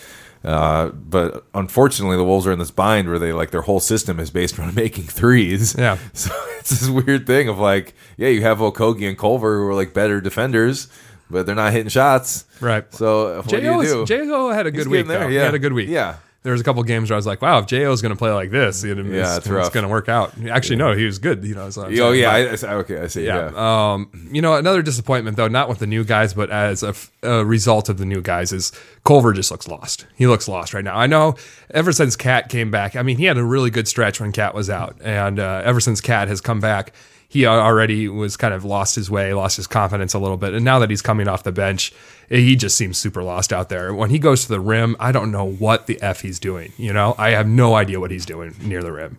[0.46, 4.20] Uh, but unfortunately, the Wolves are in this bind where they like their whole system
[4.20, 5.74] is based on making threes.
[5.76, 5.98] Yeah.
[6.14, 9.74] So it's this weird thing of like, yeah, you have Okogie and Culver who are
[9.74, 10.88] like better defenders,
[11.30, 12.44] but they're not hitting shots.
[12.60, 12.92] Right.
[12.94, 14.06] So what do you do?
[14.06, 15.06] Jo had a good week.
[15.06, 15.28] there, though.
[15.28, 15.44] He yeah.
[15.44, 15.88] had a good week.
[15.88, 16.16] Yeah.
[16.46, 18.16] There was a couple games where I was like, "Wow, if Jo is going to
[18.16, 19.72] play like this, it, it's, Yeah, it's rough.
[19.72, 21.44] going to work out." Actually, no, he was good.
[21.44, 23.24] You know, so Oh yeah, I, I, okay, I see.
[23.26, 23.50] yeah.
[23.50, 26.88] Yeah, Um, you know, another disappointment though, not with the new guys, but as a,
[26.88, 28.70] f- a result of the new guys, is
[29.04, 30.06] Culver just looks lost.
[30.14, 30.96] He looks lost right now.
[30.96, 31.34] I know.
[31.74, 34.54] Ever since Cat came back, I mean, he had a really good stretch when Cat
[34.54, 36.92] was out, and uh, ever since Cat has come back,
[37.36, 40.64] he already was kind of lost his way, lost his confidence a little bit, and
[40.64, 41.92] now that he's coming off the bench,
[42.30, 43.92] eh, he just seems super lost out there.
[43.92, 46.72] When he goes to the rim, I don't know what the f he's doing.
[46.78, 49.18] You know, I have no idea what he's doing near the rim.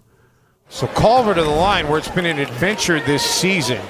[0.70, 3.82] So Culver to the line where it's been an adventure this season.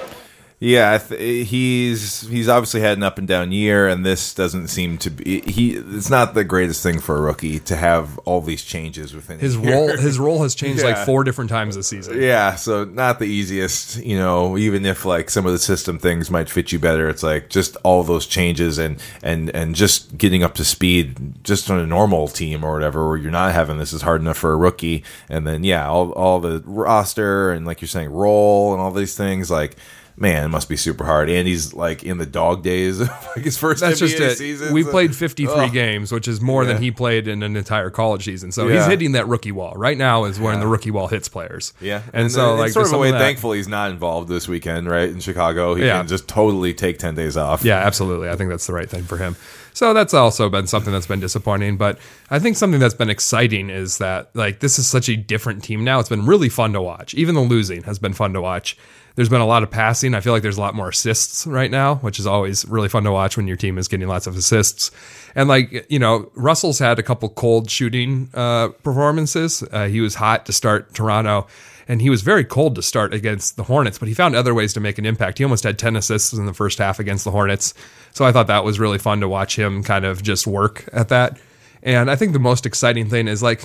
[0.60, 0.98] Yeah.
[0.98, 5.10] Th- he's he's obviously had an up and down year, and this doesn't seem to
[5.10, 5.40] be.
[5.42, 9.38] He it's not the greatest thing for a rookie to have all these changes within
[9.38, 12.20] His role, his role has changed like four different times this season.
[12.20, 16.30] Yeah, so not the easiest, you know, even if like some of the system things
[16.30, 20.42] might fit you better, it's like just all those changes and and and just getting
[20.42, 23.92] up to speed just on a normal team or whatever where you're not having this
[23.92, 27.80] is hard enough for a rookie and then yeah, all all the roster and like
[27.80, 29.76] you're saying role and all these things like
[30.20, 31.30] Man, it must be super hard.
[31.30, 34.36] And he's like in the dog days of like his first That's NBA just it.
[34.38, 34.72] season.
[34.72, 35.72] We so- played 53 Ugh.
[35.72, 36.72] games, which is more Yeah.
[36.74, 38.50] than he played in an entire college season.
[38.52, 39.74] So he's hitting that rookie wall.
[39.76, 41.72] Right now is when the rookie wall hits players.
[41.80, 43.10] Yeah, And, so, it's like, sort of a way.
[43.12, 45.08] that- Thankful he's not involved this weekend, right?
[45.08, 45.98] In Chicago, he Yeah.
[45.98, 47.64] can just totally take ten days off.
[47.64, 48.28] Yeah, absolutely.
[48.28, 49.36] I think that's the right thing for him.
[49.74, 51.76] So that's also been something that's been disappointing.
[51.76, 51.98] But
[52.30, 55.84] I think something that's been exciting is that like this is such a different team
[55.84, 56.00] now.
[56.00, 57.14] It's been really fun to watch.
[57.14, 58.76] Even the losing has been fun to watch.
[59.18, 60.14] There's been a lot of passing.
[60.14, 63.02] I feel like there's a lot more assists right now, which is always really fun
[63.02, 64.92] to watch when your team is getting lots of assists.
[65.34, 69.64] And like you know, Russell's had a couple cold shooting uh, performances.
[69.72, 71.48] Uh, he was hot to start Toronto
[71.88, 74.72] and he was very cold to start against the Hornets, but he found other ways
[74.74, 75.38] to make an impact.
[75.38, 77.74] He almost had 10 assists in the first half against the Hornets.
[78.12, 81.08] So I thought that was really fun to watch him kind of just work at
[81.08, 81.40] that.
[81.82, 83.64] And I think the most exciting thing is like,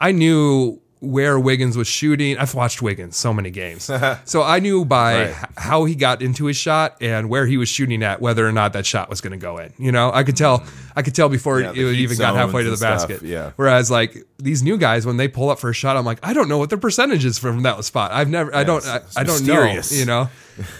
[0.00, 2.36] I knew where Wiggins was shooting.
[2.38, 3.84] I've watched Wiggins so many games.
[4.24, 5.28] so I knew by Right.
[5.30, 8.52] h- how he got into his shot and where he was shooting at whether or
[8.52, 9.72] not that shot was going to go in.
[9.78, 10.62] You know, I could tell
[10.94, 13.22] I could tell before Yeah, it even got halfway to the stuff, basket.
[13.26, 13.52] yeah.
[13.56, 16.32] Whereas like these new guys when they pull up for a shot I'm like I
[16.32, 18.10] don't know what their percentage is from that spot.
[18.12, 19.92] I've never I don't I, I don't mysterious.
[19.92, 20.28] know, you know.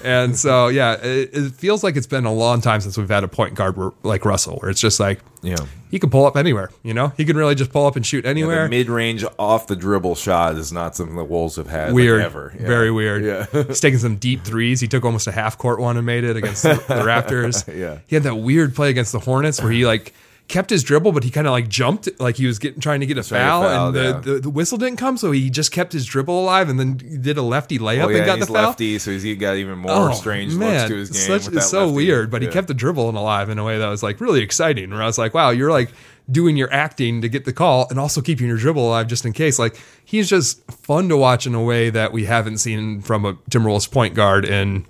[0.04, 3.24] And so yeah, it, it feels like it's been a long time since we've had
[3.24, 5.56] a point guard where- like Russell where it's just like Yeah.
[5.90, 7.12] he can pull up anywhere, you know?
[7.16, 8.64] He can really just pull up and shoot anywhere.
[8.64, 12.52] The mid-range off the dribble shot is not something the Wolves have had like, ever.
[12.58, 12.66] Yeah.
[12.66, 13.24] very weird.
[13.24, 13.46] Yeah.
[13.68, 14.80] He's taking some deep threes.
[14.80, 17.66] He took almost a half court one and made it against the, the Raptors.
[17.74, 18.00] Yeah.
[18.06, 20.12] he had that weird play against the Hornets where he like
[20.50, 23.06] kept his dribble, but he kind of like jumped, like he was getting trying to
[23.06, 24.20] get a foul, foul, and the, yeah.
[24.20, 27.38] the, the whistle didn't come, so he just kept his dribble alive and then did
[27.38, 28.66] a lefty layup Oh yeah, and got the foul.
[28.66, 31.40] lefty, so he's got even more oh, strange looks to his game.
[31.40, 31.96] Such, it's so lefty.
[31.96, 34.42] weird, but he kept the dribble and alive in a way that was like really
[34.42, 34.90] exciting.
[34.90, 35.92] Where I was like, wow, you're like
[36.30, 39.32] doing your acting to get the call and also keeping your dribble alive just in
[39.32, 39.58] case.
[39.58, 43.34] Like he's just fun to watch in a way that we haven't seen from a
[43.50, 44.84] Timberwolves point guard in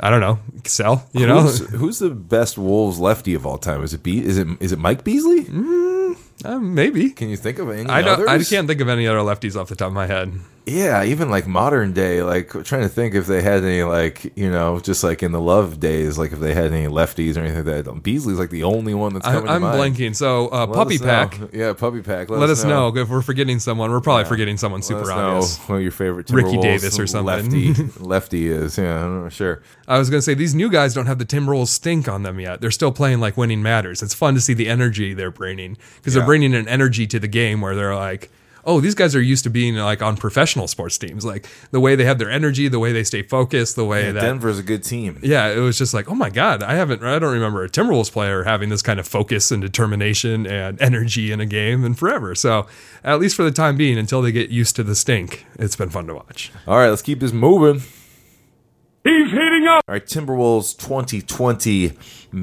[0.00, 1.42] I don't know, Excel, you know.
[1.42, 3.82] Who's, the best Wolves lefty of all time?
[3.82, 5.46] Is it Be- is it is it Mike Beasley?
[6.44, 7.10] Uh, maybe.
[7.10, 8.28] Can you think of any I don't.
[8.28, 8.48] I others?
[8.48, 10.32] can't think of any other lefties off the top of my head.
[10.64, 14.48] Yeah, even like modern day, like trying to think if they had any like you
[14.48, 17.64] know just like in the love days, like if they had any lefties or anything
[17.66, 18.02] like that.
[18.04, 19.48] Beasley's like the only one that's I, coming.
[19.48, 19.96] I'm to mind.
[19.96, 20.14] blanking.
[20.14, 21.06] So uh, Let puppy us know.
[21.06, 21.38] pack.
[21.52, 22.30] yeah, puppy pack.
[22.30, 22.96] Let, us know.
[22.96, 23.90] if we're forgetting someone.
[23.90, 24.28] We're probably Yeah.
[24.28, 25.68] forgetting someone Let super us obvious.
[25.68, 27.26] know your favorite Ricky Davis or something.
[27.26, 28.78] Lefty, lefty is.
[28.78, 29.62] Yeah, I'm not sure.
[29.88, 32.38] I was going to say these new guys don't have the Timberwolves stink on them
[32.38, 32.60] yet.
[32.60, 34.00] They're still playing like winning matters.
[34.00, 36.20] It's fun to see the energy they're bringing because Yeah.
[36.20, 38.30] they're bringing an energy to the game where they're like,
[38.64, 41.96] oh, these guys are used to being like on professional sports teams, like the way
[41.96, 44.84] they have their energy, the way they stay focused, the way that Denver's a good
[44.84, 45.18] team.
[45.22, 48.12] yeah, it was just like, oh my god, I haven't, I don't remember a Timberwolves
[48.12, 52.34] player having this kind of focus and determination and energy in a game in forever.
[52.34, 52.66] So
[53.04, 55.90] at least for the time being, until they get used to the stink, it's been
[55.90, 56.52] fun to watch.
[56.66, 57.82] All right, let's keep this moving.
[59.04, 59.82] He's heating up.
[59.88, 61.92] All right, Timberwolves 2020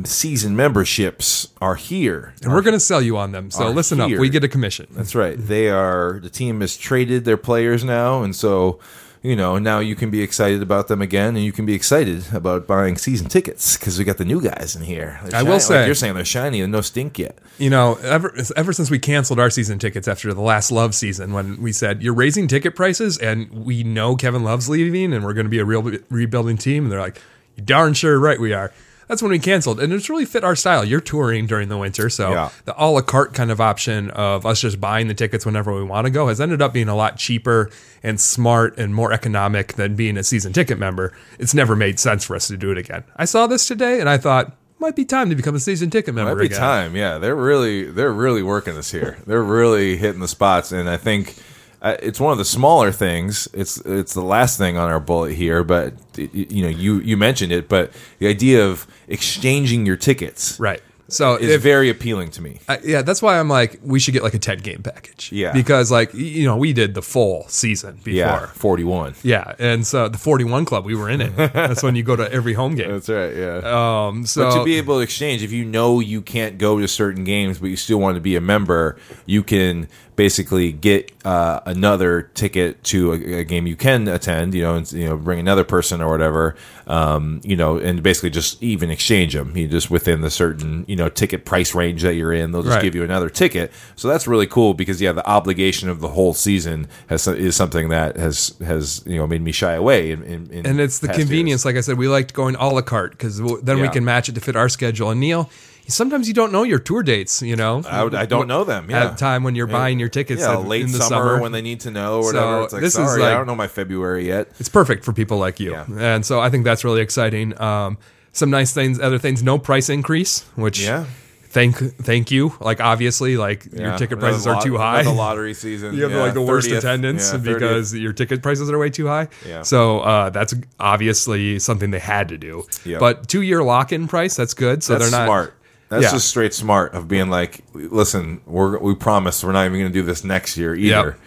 [0.04, 2.34] season memberships are here.
[2.44, 3.50] And we're gonna sell you on them.
[3.50, 4.88] So Are listen up, we get a commission.
[4.92, 5.38] That's right.
[5.38, 8.80] They are the team has traded their players now, and so
[9.22, 12.34] you know now you can be excited about them again, and you can be excited
[12.34, 15.20] about buying season tickets because we got the new guys in here.
[15.26, 17.38] They're I will say- like you're saying they're shiny and no stink yet.
[17.58, 21.34] You know, ever ever since we canceled our season tickets after the last Love season,
[21.34, 25.34] when we said you're raising ticket prices, and we know Kevin Love's leaving, and we're
[25.34, 27.22] going to be a real rebuilding team, and they're like,
[27.56, 28.72] "You darn sure right we are."
[29.10, 30.86] That's when we canceled, and it's really fit our style.
[30.86, 32.50] You're touring during the winter, so Yeah.
[32.66, 35.84] the a la carte kind of option of us just buying the tickets whenever we
[35.84, 37.72] want to go has ended up being a lot cheaper
[38.04, 41.12] and smart and more economic than being a season ticket member.
[41.40, 43.04] It's never made sense for us to do it again.
[43.18, 46.14] I saw this today, and I thought might be time to become a season ticket
[46.14, 46.60] member Might be again.
[46.60, 46.96] time.
[46.96, 49.18] Yeah, they're really they're really working this here.
[49.26, 51.36] They're really hitting the spots, and I think
[51.82, 53.48] uh, it's one of the smaller things.
[53.54, 57.52] It's it's the last thing on our bullet here, but you know you you mentioned
[57.52, 60.82] it, but the idea of exchanging your tickets Right.
[61.12, 62.60] So is if, very appealing to me.
[62.68, 65.32] I, yeah, that's why I'm like, we should get like a 10 game package.
[65.32, 65.52] Yeah.
[65.52, 68.14] Because like, you know, we did the full season before.
[68.14, 69.16] Yeah, forty one.
[69.24, 69.56] Yeah.
[69.60, 71.36] And so the 41 club, we were in it.
[71.36, 72.92] That's when you go to every home game.
[72.92, 73.36] That's right.
[73.36, 74.08] Yeah.
[74.08, 76.88] Um, so But to be able to exchange, if you know you can't go to
[76.88, 79.88] certain games, but you still want to be a member, you can
[80.20, 84.54] basically get uh, another ticket to a, a game you can attend.
[84.54, 86.58] You know, and you know, bring another person or whatever.
[86.88, 89.56] Um, you know, and basically just even exchange them.
[89.56, 92.76] You just within the certain you know ticket price range that you're in, they'll just
[92.76, 92.82] Right.
[92.84, 93.72] give you another ticket.
[93.96, 97.88] So that's really cool because yeah, the obligation of the whole season has is something
[97.88, 100.12] that has has you know made me shy away.
[100.12, 101.30] In, in, in and it's the past years.
[101.30, 101.64] convenience.
[101.64, 104.36] Like I said, we liked going a la carte because then we can match it
[104.36, 105.12] to fit our schedule.
[105.12, 105.50] And Neil,
[105.90, 107.82] sometimes you don't know your tour dates, you know?
[107.86, 108.90] I, I don't know them.
[108.90, 109.06] Yeah.
[109.06, 111.42] At the time when you're buying your tickets yeah, at- late in the summer, summer.
[111.42, 112.64] when they need to know or So whatever.
[112.64, 114.50] It's like, this is like- I don't know my February yet.
[114.60, 115.72] it's perfect for people like you.
[115.72, 115.86] Yeah.
[115.98, 117.60] And so I think that's really exciting.
[117.62, 117.98] Um,
[118.32, 121.06] some nice things, other things, no price increase, which Yeah.
[121.50, 122.54] thank thank you.
[122.62, 125.02] Like obviously, like your ticket prices are too high.
[125.02, 125.94] The lottery season.
[125.96, 129.08] You have Yeah, like the worst attendance Yeah, because your ticket prices are way too
[129.08, 129.30] high.
[129.48, 129.64] Yeah.
[129.64, 132.66] So uh, that's obviously something they had to do.
[132.86, 133.00] Yeah.
[133.00, 134.84] But two year lock in price, that's good.
[134.84, 135.54] So that's they're not smart.
[135.90, 136.12] That's Yeah.
[136.12, 140.00] just straight smart of being like, listen, we're we promise we're not even going to
[140.00, 141.18] do this next year either.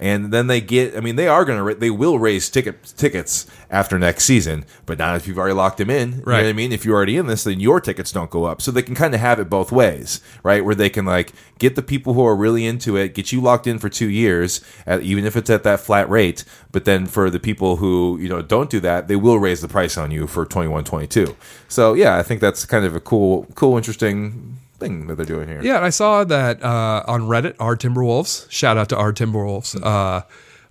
[0.00, 3.46] And then they get, I mean, they are going to, they will raise ticket tickets
[3.68, 6.10] after next season, but not if you've already locked them in.
[6.10, 6.42] You know Right.
[6.44, 6.70] what I mean?
[6.70, 8.62] If you're already in this, then your tickets don't go up.
[8.62, 10.64] So they can kind of have it both ways, right?
[10.64, 13.66] Where they can like get the people who are really into it, get you locked
[13.66, 16.44] in for two years, at, even if it's at that flat rate.
[16.70, 19.68] But then for the people who, you know, don't do that, they will raise the
[19.68, 21.36] price on you for 21, 22.
[21.66, 25.48] So yeah, I think that's kind of a cool, cool, interesting thing that they're doing
[25.48, 25.60] here.
[25.62, 28.50] Yeah, and I saw that uh, on Reddit, our Timberwolves.
[28.50, 29.80] Shout out to our Timberwolves.
[29.82, 30.22] Uh,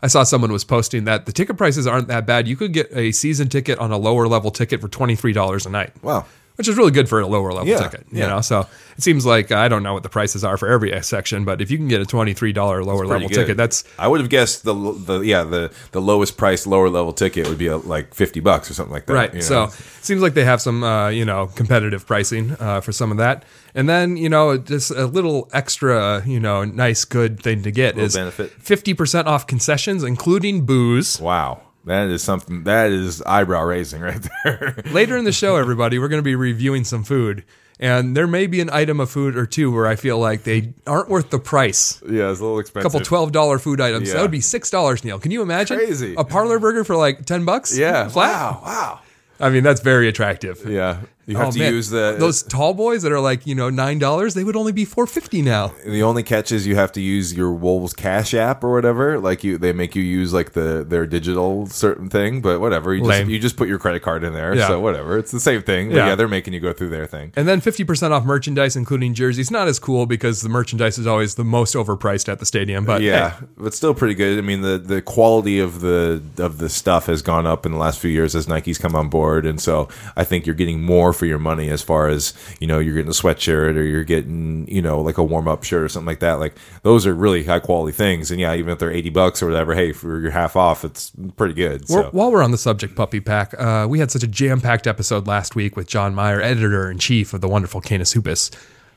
[0.01, 2.47] I saw someone was posting that the ticket prices aren't that bad.
[2.47, 5.65] You could get a season ticket on a lower level ticket for twenty three dollars
[5.65, 5.91] a night.
[6.03, 6.25] Wow.
[6.57, 8.27] Which is really good for a lower level Yeah, ticket, you yeah.
[8.27, 8.41] know.
[8.41, 8.61] So
[8.97, 11.69] it seems like I don't know what the prices are for every section, but if
[11.69, 13.35] you can get a twenty three dollar lower level good.
[13.35, 17.13] ticket, that's I would have guessed the the yeah the the lowest price lower level
[17.13, 19.13] ticket would be uh like fifty bucks or something like that.
[19.13, 19.33] Right.
[19.35, 22.91] you So it seems like they have some, uh, you know, competitive pricing uh, for
[22.91, 23.43] some of that.
[23.75, 27.97] And then, you know, just a little extra, you know, nice, good thing to get
[27.99, 28.51] is benefit.
[28.63, 31.21] 50% off concessions, including booze.
[31.21, 34.75] wow, that is something that is eyebrow raising right there.
[34.91, 37.43] Later in the show, everybody, we're going to be reviewing some food.
[37.79, 40.73] And there may be an item of food or two where I feel like they
[40.87, 42.01] aren't worth the price.
[42.09, 42.85] yeah, it's a little expensive.
[42.87, 44.07] A couple twelve dollar food items.
[44.07, 44.15] Yeah.
[44.15, 45.19] That would be six dollars, Neil.
[45.19, 45.77] Can you imagine?
[45.77, 46.15] Crazy.
[46.17, 47.77] A parlor burger for like ten bucks?
[47.77, 48.07] Yeah.
[48.07, 48.31] Flat?
[48.31, 48.61] Wow.
[48.65, 48.99] Wow.
[49.39, 50.65] I mean, that's very attractive.
[50.67, 51.01] Yeah.
[51.27, 51.73] You have Oh, to man.
[51.73, 54.33] use the those tall boys that are like you know nine dollars.
[54.33, 55.73] They would only be four fifty now.
[55.85, 59.19] The only catch is you have to use your Wolves Cash app or whatever.
[59.19, 62.95] Like you, they make you use like the their digital certain thing, but whatever.
[62.95, 64.67] You just you just put your credit card in there, Yeah.
[64.69, 65.17] so whatever.
[65.17, 65.89] It's the same thing.
[65.89, 66.07] But Yeah.
[66.07, 67.33] yeah, they're making you go through their thing.
[67.35, 69.51] And then fifty percent off merchandise, including jerseys.
[69.51, 72.85] Not as cool because the merchandise is always the most overpriced at the stadium.
[72.85, 74.37] But yeah, hey, but still pretty good.
[74.37, 77.77] I mean, the the quality of the of the stuff has gone up in the
[77.77, 81.11] last few years as Nike's come on board, and so I think you're getting more
[81.17, 84.67] for your money as far as you know you're getting a sweatshirt or you're getting
[84.67, 86.33] you know like a warm up shirt or something like that.
[86.33, 89.47] Like those are really high quality things, and yeah, even if they're eighty bucks or
[89.47, 91.87] whatever, hey, for your half off, it's pretty good.
[91.87, 92.09] So.
[92.11, 95.27] while we're on the subject, puppy pack, uh, we had such a jam packed episode
[95.27, 98.51] last week with John Meyer, editor in chief of the wonderful Canis Hoopus.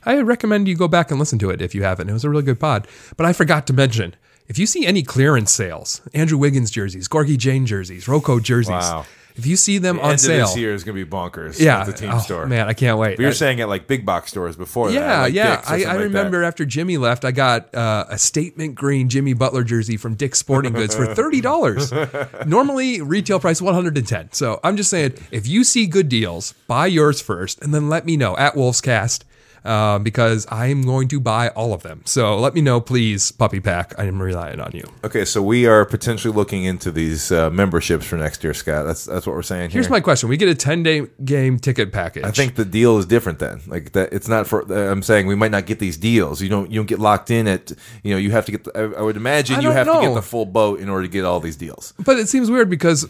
[0.05, 2.09] I recommend you go back and listen to it if you haven't.
[2.09, 2.89] It was a really good pod.
[3.17, 4.15] But I forgot to mention
[4.49, 9.05] if you see any clearance sales, Andrew Wiggins jerseys, Gorgui Dieng jerseys, RoCo jerseys, Wow.
[9.37, 11.11] If you see them The on end sale, of this year is going to be
[11.11, 11.61] bonkers.
[11.61, 12.47] yeah, at the team oh, store.
[12.47, 13.17] man, I can't wait.
[13.17, 14.95] But you're I- saying at like big box stores before that.
[14.95, 15.63] yeah, like yeah.
[15.67, 19.65] I, I like remember after Jimmy left, I got uh, a statement green Jimmy Butler
[19.65, 21.93] jersey from Dick's Sporting Goods for thirty dollars.
[22.47, 24.33] Normally retail price one hundred and ten.
[24.33, 28.05] So I'm just saying, if you see good deals, buy yours first, and then let
[28.07, 29.23] me know at Wolfscast.
[29.65, 32.01] Uh, because I am going to buy all of them.
[32.07, 33.95] So let me know, please, Puppy Pack.
[33.99, 34.85] I am relying on you.
[35.05, 38.87] Okay, so we are potentially looking into these uh, memberships for next year, Scott.
[38.87, 39.81] That's that's what we're saying here.
[39.81, 42.25] Here's my question: We get a ten day game ticket package.
[42.25, 43.61] I think the deal is different then.
[43.67, 44.71] Like that, it's not for.
[44.71, 46.41] Uh, I'm saying we might not get these deals.
[46.41, 46.71] You don't.
[46.71, 47.73] You don't get locked in at.
[48.03, 48.65] You know, you have to get.
[48.65, 51.03] The, I, I would imagine I you have to get the full boat in order
[51.07, 51.93] to get all these deals.
[51.99, 53.07] But it seems weird because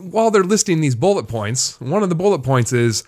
[0.00, 3.04] while they're listing these bullet points, one of the bullet points is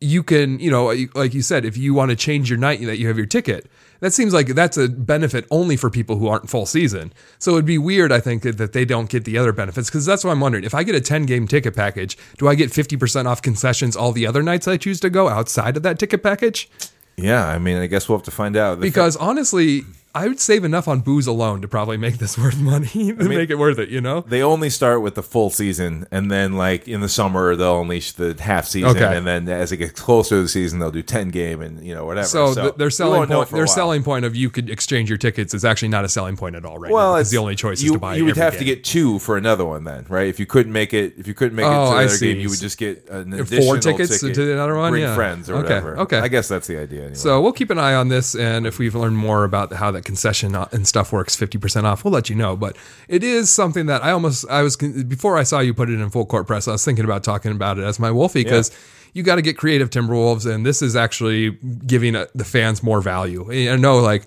[0.00, 2.98] you can, you know, like you said, if you want to change your night that
[2.98, 6.50] you have your ticket, that seems like that's a benefit only for people who aren't
[6.50, 7.12] full season.
[7.38, 10.22] So it'd be weird, I think, that they don't get the other benefits because that's
[10.22, 10.64] what I'm wondering.
[10.64, 14.12] If I get a 10 game ticket package, do I get 50% off concessions all
[14.12, 16.68] the other nights I choose to go outside of that ticket package?
[17.16, 18.78] Yeah, I mean, I guess we'll have to find out.
[18.78, 19.84] The Because honestly,
[20.16, 23.50] I would save enough on booze alone to probably make this worth money to make
[23.50, 24.20] it worth it, you know?
[24.22, 28.12] they only start with the full season, and then like in the summer they'll unleash
[28.12, 29.16] the half season, Okay.
[29.16, 31.94] and then as it gets closer to the season, they'll do ten game and you
[31.94, 32.26] know whatever.
[32.26, 35.64] So, th- their selling point, their selling point of you could exchange your tickets is
[35.64, 36.94] actually not a selling point at all right now.
[36.94, 38.16] Well, because it's the only choice you, is to buy.
[38.16, 40.28] You would have to get two for another one then, right?
[40.28, 42.48] If you couldn't make it, if you couldn't make it Oh, to another game, you
[42.48, 44.90] would just get an Four tickets ticket, to another one?
[44.90, 45.14] Bring Yeah.
[45.14, 45.98] friends or Okay, whatever.
[46.00, 46.18] okay.
[46.18, 47.00] I guess that's the idea.
[47.00, 47.14] Anyway.
[47.14, 50.04] So we'll keep an eye on this, and if we've learned more about how that
[50.06, 52.56] concession and stuff works, fifty percent off, we'll let you know.
[52.56, 52.76] But
[53.08, 56.08] it is something that I almost I was before I saw you put it in
[56.08, 56.66] full court press.
[56.66, 58.70] I was thinking about talking about it as my Wolfie because.
[59.12, 61.52] You got to get creative, Timberwolves, and this is actually
[61.86, 63.50] giving uh, the fans more value.
[63.50, 64.26] I know, like,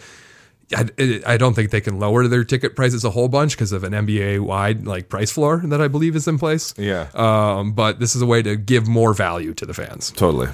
[0.75, 3.83] I, I don't think they can lower their ticket prices a whole bunch because of
[3.83, 6.73] an NBA wide like price floor that I believe is in place.
[6.75, 7.09] Yeah.
[7.13, 10.09] Um, but this is a way to give more value to the fans.
[10.09, 10.49] totally.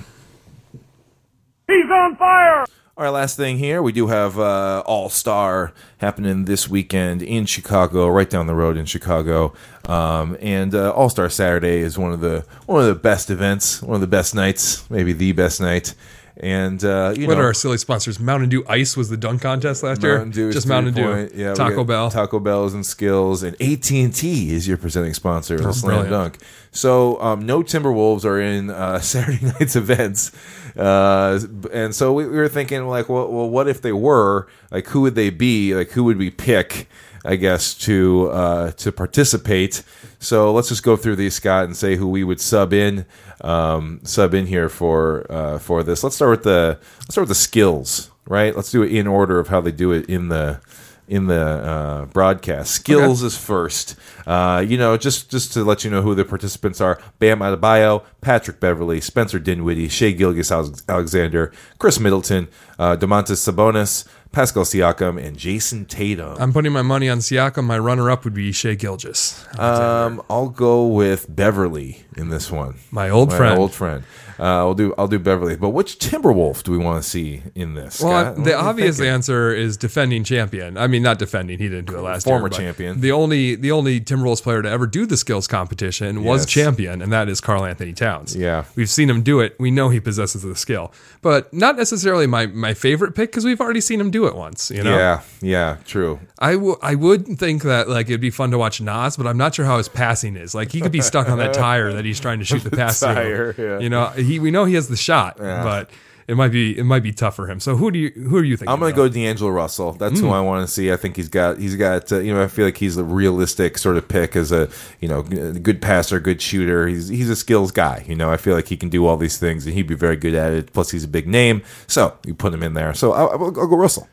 [1.67, 2.65] He's on fire!
[2.97, 7.45] All right, last thing here, we do have uh, All Star happening this weekend in
[7.45, 9.53] Chicago, right down the road in Chicago,
[9.83, 13.81] um, and uh, All Star Saturday is one of the one of the best events,
[13.81, 15.93] one of the best nights, maybe the best night.
[16.37, 18.19] And uh, you What know, are our silly sponsors?
[18.19, 20.47] Mountain Dew Ice was the dunk contest last Mountain year.
[20.49, 21.29] Dew, Just Mountain Dew.
[21.33, 22.11] Yeah, Taco Bell.
[22.11, 26.09] Taco Bell's and Skills, and AT and T is your presenting sponsor of the Slam.
[26.09, 26.37] Dunk.
[26.71, 30.33] So um, no Timberwolves are in uh, Saturday night's events,
[30.75, 31.39] uh,
[31.71, 34.47] and so we, we were thinking like, well, well, what if they were?
[34.71, 35.73] Like, who would they be?
[35.73, 36.89] Like, who would we pick?
[37.25, 39.83] I guess to uh, to participate.
[40.19, 43.05] So let's just go through these, Scott, and say who we would sub in
[43.41, 46.03] um, sub in here for uh, for this.
[46.03, 48.55] Let's start with the let's start with the skills, right?
[48.55, 50.61] Let's do it in order of how they do it in the
[51.07, 52.71] in the uh, broadcast.
[52.71, 53.95] Skills is first.
[54.25, 58.03] Uh, you know, just just to let you know who the participants are: Bam Adebayo,
[58.21, 62.47] Patrick Beverley, Spencer Dinwiddie, Shai Gilgeous Alexander, Khris Middleton,
[62.79, 66.35] uh, Domantas Sabonis, Pascal Siakam, and Jayson Tatum.
[66.37, 67.63] I'm putting my money on Siakam.
[67.63, 69.45] My runner up would be Shai Gilgeous.
[69.57, 72.75] Um, I'll go with Beverley in this one.
[72.91, 73.41] My old friend.
[73.43, 73.59] My friend.
[73.59, 74.03] old friend.
[74.37, 74.93] Uh, I'll do.
[74.97, 75.55] I'll do Beverley.
[75.55, 78.01] But which Timberwolf do we want to see in this?
[78.01, 78.43] Well, Scott?
[78.43, 80.77] The obvious answer is defending champion.
[80.77, 82.49] I mean, not defending; he didn't do it last Former year.
[82.49, 82.99] but champion.
[82.99, 86.51] The only the only Timberwolves player to ever do the skills competition was Yes.
[86.51, 88.35] champion, and that is Karl Anthony Towns.
[88.35, 88.65] Yeah.
[88.75, 89.55] we've seen him do it.
[89.57, 93.61] We know he possesses the skill, but not necessarily my my favorite pick because we've
[93.61, 94.69] already seen him do it once.
[94.69, 96.19] You know, Yeah, yeah, true.
[96.39, 99.37] I w- I would think that like it'd be fun to watch Naz, but I'm
[99.37, 100.53] not sure how his passing is.
[100.53, 102.99] Like he could be stuck on that tire that he's trying to shoot the pass
[102.99, 103.79] tire, yeah.
[103.79, 105.89] You know, he we know he has the shot, but
[106.27, 107.59] it might be it might be tough for him.
[107.59, 108.73] So who do you who are you thinking?
[108.73, 109.91] I'm going to go D'Angelo Russell.
[109.93, 110.25] That's Hmm.
[110.25, 110.91] who I want to see.
[110.91, 113.77] I think he's got he's got uh, you know I feel like he's a realistic
[113.77, 114.67] sort of pick as a
[115.01, 116.87] you know good passer, good shooter.
[116.87, 118.03] He's he's a skills guy.
[118.07, 120.15] You know I feel like he can do all these things and he'd be very
[120.15, 120.73] good at it.
[120.73, 122.95] Plus he's a big name, so you put him in there.
[122.95, 124.09] So I'll, I'll go Russell.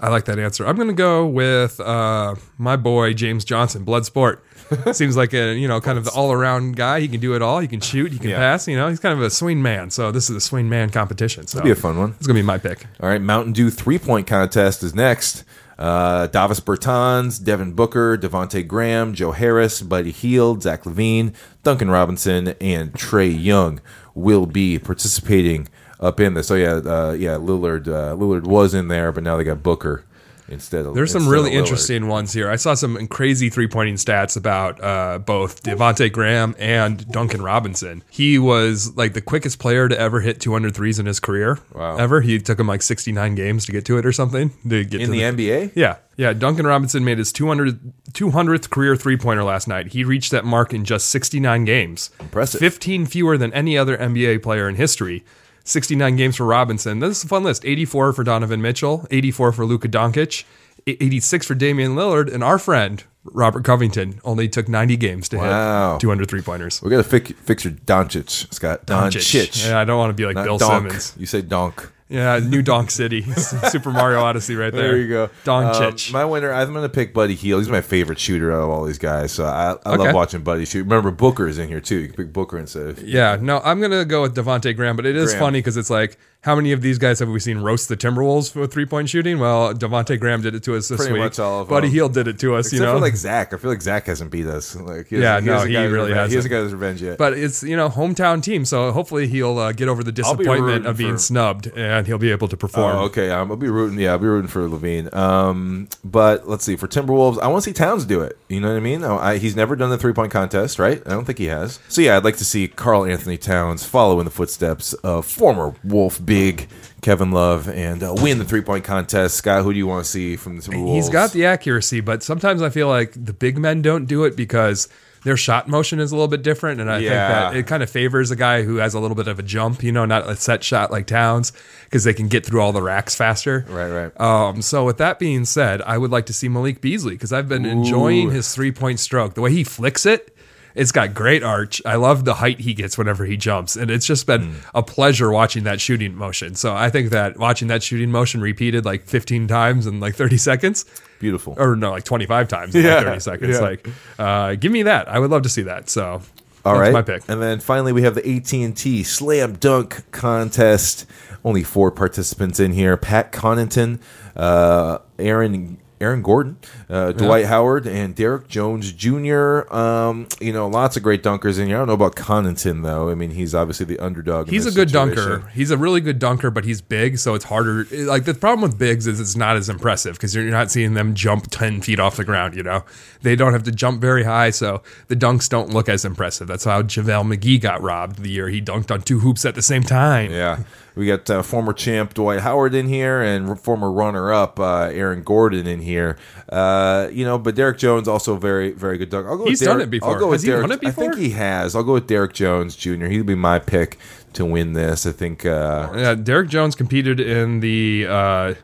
[0.00, 0.64] I like that answer.
[0.66, 4.44] I'm going to go with uh, my boy James Johnson, Blood Sport.
[4.92, 7.00] Seems like a you know kind of the all around guy.
[7.00, 7.58] He can do it all.
[7.58, 8.12] He can shoot.
[8.12, 8.36] He can Yeah.
[8.38, 8.68] pass.
[8.68, 9.90] You know, he's kind of a swing man.
[9.90, 11.46] So this is a swing man competition.
[11.46, 12.14] So it'll Be a fun one.
[12.18, 12.84] It's going to be my pick.
[13.00, 15.44] All right, Mountain Dew three point contest is next.
[15.78, 21.32] Uh, Davis Bertans, Devin Booker, Devonte Graham, Joe Harris, Buddy Hield, Zach LaVine,
[21.62, 23.80] Duncan Robinson, and Trae Young
[24.12, 25.68] will be participating
[26.00, 26.46] up in this.
[26.46, 30.04] So yeah, uh, yeah, Lillard uh, Lillard was in there, but now they got Booker
[30.48, 32.50] instead of There's some really interesting ones here.
[32.50, 38.02] I saw some crazy three pointing stats about uh, both Devonte Graham and Duncan Robinson.
[38.10, 41.58] He was like the quickest player to ever hit 200 threes in his career.
[41.74, 41.96] Wow.
[41.96, 42.20] Ever.
[42.20, 44.50] He took him like 69 games to get to it or something.
[44.68, 45.72] To get in to the NBA.
[45.74, 45.96] Yeah.
[46.16, 46.32] Yeah.
[46.32, 49.88] Duncan Robinson made his 200, 200th career three pointer last night.
[49.88, 52.10] He reached that mark in just 69 games.
[52.20, 52.60] Impressive.
[52.60, 55.24] 15 fewer than any other NBA player in history.
[55.68, 56.98] 69 games for Robinson.
[57.00, 57.64] This is a fun list.
[57.64, 60.44] 84 for Donovan Mitchell, 84 for Luka Doncic,
[60.86, 65.92] 86 for Damian Lillard, and our friend Robert Covington only took 90 games to Wow.
[65.92, 66.80] hit 200 three pointers.
[66.82, 68.86] We got to fix, fix your Doncic, Scott.
[68.86, 69.68] Doncic.
[69.68, 70.84] Yeah, I don't want to be like Not Bill donk.
[70.84, 71.14] Simmons.
[71.18, 71.90] You say donk.
[72.08, 73.20] Yeah, New Donk City,
[73.70, 74.88] Super Mario Odyssey, right there.
[74.88, 75.30] There you go.
[75.44, 76.08] Doncic.
[76.08, 77.60] Um, my winner, I'm going to pick Buddy Hield.
[77.62, 79.30] He's my favorite shooter out of all these guys.
[79.32, 80.04] So I, I Okay.
[80.04, 80.84] love watching Buddy shoot.
[80.84, 81.96] Remember, Booker is in here too.
[81.98, 83.02] You can pick Booker instead of.
[83.02, 85.38] Yeah, no, I'm gonna go with Devonte Graham, but it is Graham.
[85.40, 88.52] funny because it's like, how many of these guys have we seen roast the Timberwolves
[88.52, 89.38] for three point shooting?
[89.40, 91.22] Well, Devonte Graham did it to us this Pretty week.
[91.22, 91.88] much all of Buddy.
[91.88, 92.94] Hield did it to us, Except you know.
[92.94, 93.52] for like Zach.
[93.52, 94.76] I feel like Zach hasn't beat us.
[94.76, 96.30] Like, he Yeah, no, he really revenge.
[96.30, 96.50] He hasn't.
[96.50, 97.18] got his revenge yet.
[97.18, 100.86] but it's you know hometown team, so hopefully he'll uh, get over the disappointment rooting
[100.86, 102.96] of being for- snubbed and he'll be able to perform.
[102.96, 103.30] Oh, okay.
[103.30, 103.98] Um, I'll be rooting.
[103.98, 105.12] Yeah, I'll be rooting for LaVine.
[105.14, 107.40] Um, but let's see for Timberwolves.
[107.40, 108.38] I want to see Towns do it.
[108.48, 109.02] You know what I mean?
[109.02, 111.02] I, I- he's never done the three point contest, right?
[111.04, 111.80] I don't think he has.
[111.88, 115.74] So yeah, I'd like to see Karl Anthony Towns follow in the footsteps of former
[115.82, 116.68] Wolf big
[117.00, 119.36] Kevin Love and uh, win the three point contest.
[119.36, 120.94] Scott, who do you want to see from the Timberwolves?
[120.94, 124.36] He's got the accuracy, but sometimes I feel like the big men don't do it
[124.36, 124.88] because
[125.24, 127.08] their shot motion is a little bit different, and I Yeah.
[127.10, 129.42] think that it kind of favors a guy who has a little bit of a
[129.42, 131.52] jump, you know, not a set shot like Towns,
[131.84, 133.64] because they can get through all the racks faster.
[133.68, 134.20] Right, right.
[134.20, 137.48] Um, so with that being said, I would like to see Malik Beasley because I've
[137.48, 139.34] been enjoying his three point stroke.
[139.34, 140.34] The way he flicks it,
[140.74, 141.80] it's got great arch.
[141.86, 144.54] I love the height he gets whenever he jumps, and it's just been Hmm.
[144.74, 146.54] a pleasure watching that shooting motion.
[146.54, 150.36] So I think that watching that shooting motion repeated like 15 times in like 30
[150.36, 150.84] seconds,
[151.20, 151.54] Beautiful.
[151.58, 153.56] or no, like 25 times in Yeah, like 30 seconds.
[153.56, 153.60] yeah.
[153.60, 153.88] Like,
[154.18, 155.08] uh, give me that.
[155.08, 155.88] I would love to see that.
[155.90, 156.22] So
[156.64, 157.22] All that's right, my pick.
[157.28, 161.06] And then finally, we have the AT and T Slam Dunk Contest.
[161.44, 164.00] Only four participants in here: Pat Connaughton,
[164.36, 165.78] uh, Aaron.
[166.00, 169.72] Aaron Gordon, uh, Dwight Howard, and Derrick Jones Jr.
[169.74, 171.76] Um, you know, lots of great dunkers in here.
[171.76, 173.10] I don't know about Connaughton though.
[173.10, 174.48] I mean, he's obviously the underdog.
[174.48, 175.16] in He's a good situation.
[175.16, 175.48] dunker.
[175.48, 177.86] He's a really good dunker, but he's big, so it's harder.
[177.92, 181.14] Like the problem with bigs is it's not as impressive because you're not seeing them
[181.14, 182.54] jump ten feet off the ground.
[182.54, 182.84] You know,
[183.22, 186.46] they don't have to jump very high, so the dunks don't look as impressive.
[186.48, 189.62] That's how JaVale McGee got robbed the year he dunked on two hoops at the
[189.62, 190.30] same time.
[190.30, 190.58] Yeah.
[190.98, 195.22] We got uh, former champ Dwight Howard in here and former runner up uh, Aaron
[195.22, 196.18] Gordon in here.
[196.48, 199.28] Uh, you know, but Derrick Jones also very, very good dunk.
[199.28, 200.08] I'll go He's with done Derrick, it before.
[200.14, 200.62] I'll go Has with he Derrick.
[200.68, 201.76] won it I think he has.
[201.76, 203.06] I'll go with Derrick Jones Jr.
[203.06, 203.96] He'll be my pick
[204.32, 205.06] to win this.
[205.06, 205.46] I think.
[205.46, 208.54] Uh, Yeah, Derek Jones competed in the uh,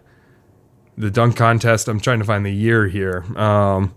[0.98, 1.86] the dunk contest.
[1.86, 3.24] I'm trying to find the year here.
[3.38, 3.94] Um,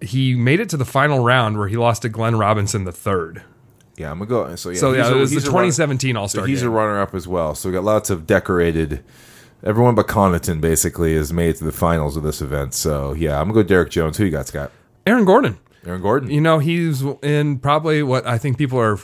[0.00, 3.42] he made it to the final round where he lost to Glenn Robinson the third.
[3.96, 4.54] Yeah, I'm gonna go.
[4.56, 6.46] So yeah, So yeah, he's it was the he's a runner- 2017 All Star.
[6.46, 7.54] he's a runner up as well.
[7.54, 9.02] So we got lots of decorated.
[9.64, 12.74] Everyone but Connaughton basically has made it to the finals of this event.
[12.74, 14.16] So yeah, I'm gonna go Derrick Jones.
[14.18, 14.70] Who you got, Scott?
[15.06, 15.58] Aaron Gordon.
[15.86, 16.30] Aaron Gordon.
[16.30, 18.98] You know, he's in probably what I think people are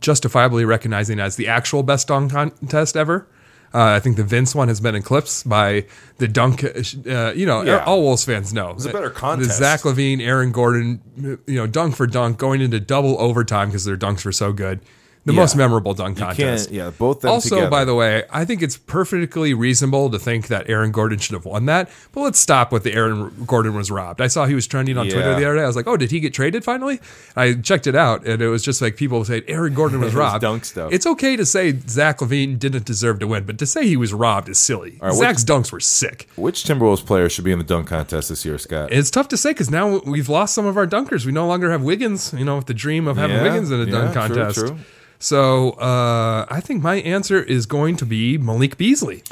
[0.00, 3.26] justifiably recognizing as the actual best dunk contest ever.
[3.74, 5.86] Uh, I think the Vince one has been eclipsed by
[6.18, 6.62] the dunk.
[6.62, 7.82] Uh, you know, Yeah.
[7.84, 9.58] all Wolves fans know a better The contest.
[9.58, 13.96] Zach LaVine, Aaron Gordon, you know, dunk for dunk, going into double overtime because their
[13.96, 14.78] dunks were so good.
[15.26, 15.40] The Yeah.
[15.40, 16.70] most memorable dunk contest.
[16.70, 17.70] yeah, both them Also, together.
[17.70, 21.46] by the way, I think it's perfectly reasonable to think that Aaron Gordon should have
[21.46, 21.88] won that.
[22.12, 24.20] But let's stop with the Aaron Gordon was robbed.
[24.20, 25.62] I saw he was trending on Twitter the other day.
[25.62, 27.00] I was like, oh, did he get traded finally?
[27.36, 30.42] I checked it out, and it was just like people saying Aaron Gordon was robbed.
[30.42, 30.92] dunk stuff.
[30.92, 34.12] It's okay to say Zach LaVine didn't deserve to win, but to say he was
[34.12, 34.98] robbed is silly.
[35.00, 36.28] right, Zach's dunks were sick.
[36.36, 38.92] Which Timberwolves player should be in the dunk contest this year, Scott?
[38.92, 41.24] It's tough to say because now we've lost some of our dunkers.
[41.24, 43.80] We no longer have Wiggins, you know, with the dream of having Yeah, Wiggins in
[43.80, 44.58] a yeah, dunk true, contest.
[44.58, 44.76] true.
[45.18, 49.22] So uh, I think my answer is going to be Malik Beasley.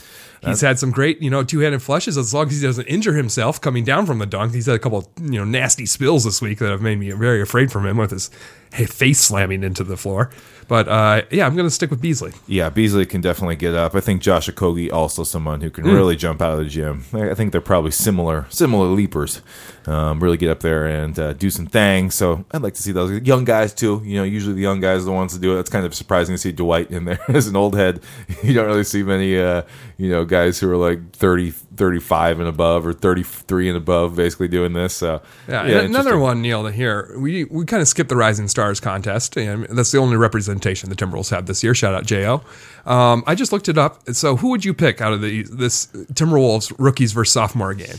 [0.45, 2.19] He's had some great, you know, two-handed flushes.
[2.19, 4.79] As long as he doesn't injure himself coming down from the dunk, he's had a
[4.81, 7.97] couple, you know, nasty spills this week that have made me very afraid from him
[7.97, 8.29] with his
[8.73, 10.31] face slamming into the floor.
[10.73, 12.33] But uh, yeah, I'm going to stick with Beasley.
[12.47, 13.95] Yeah, Beasley can definitely get up.
[13.95, 17.05] I think Josh Okogie also someone who can really jump out of the gym.
[17.13, 19.43] I I think they're probably similar similar leapers.
[19.87, 22.15] Um, really get up there and uh, do some things.
[22.15, 24.01] So I'd like to see those young guys too.
[24.03, 25.61] You know, usually the young guys are the ones to do it.
[25.61, 28.01] It's kind of surprising to see Dwight in there as an old head.
[28.43, 29.63] You don't really see many, uh,
[29.99, 34.49] you know, guys who are like 30, 35 and above or 33 and above basically
[34.49, 34.95] doing this.
[34.95, 37.15] So, Yeah, and another one, Neil, to here.
[37.19, 40.97] We we kind of skipped the Rising Stars contest, and that's the only representation the
[40.97, 41.75] Timberwolves have this year.
[41.75, 42.43] Shout out Jo.
[42.85, 44.09] Um, I just looked it up.
[44.13, 47.99] So, who would you pick out of the this Timberwolves rookies versus sophomore game?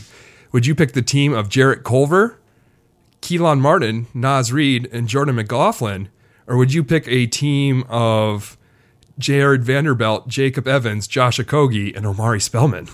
[0.52, 2.38] Would you pick the team of Jarrett Culver,
[3.20, 6.10] Kelan Martin, Naz Reid, and Jordan McLaughlin,
[6.46, 8.56] or would you pick a team of
[9.18, 12.88] Jarred Vanderbilt, Jacob Evans, Josh Okogie, and Omari Spellman?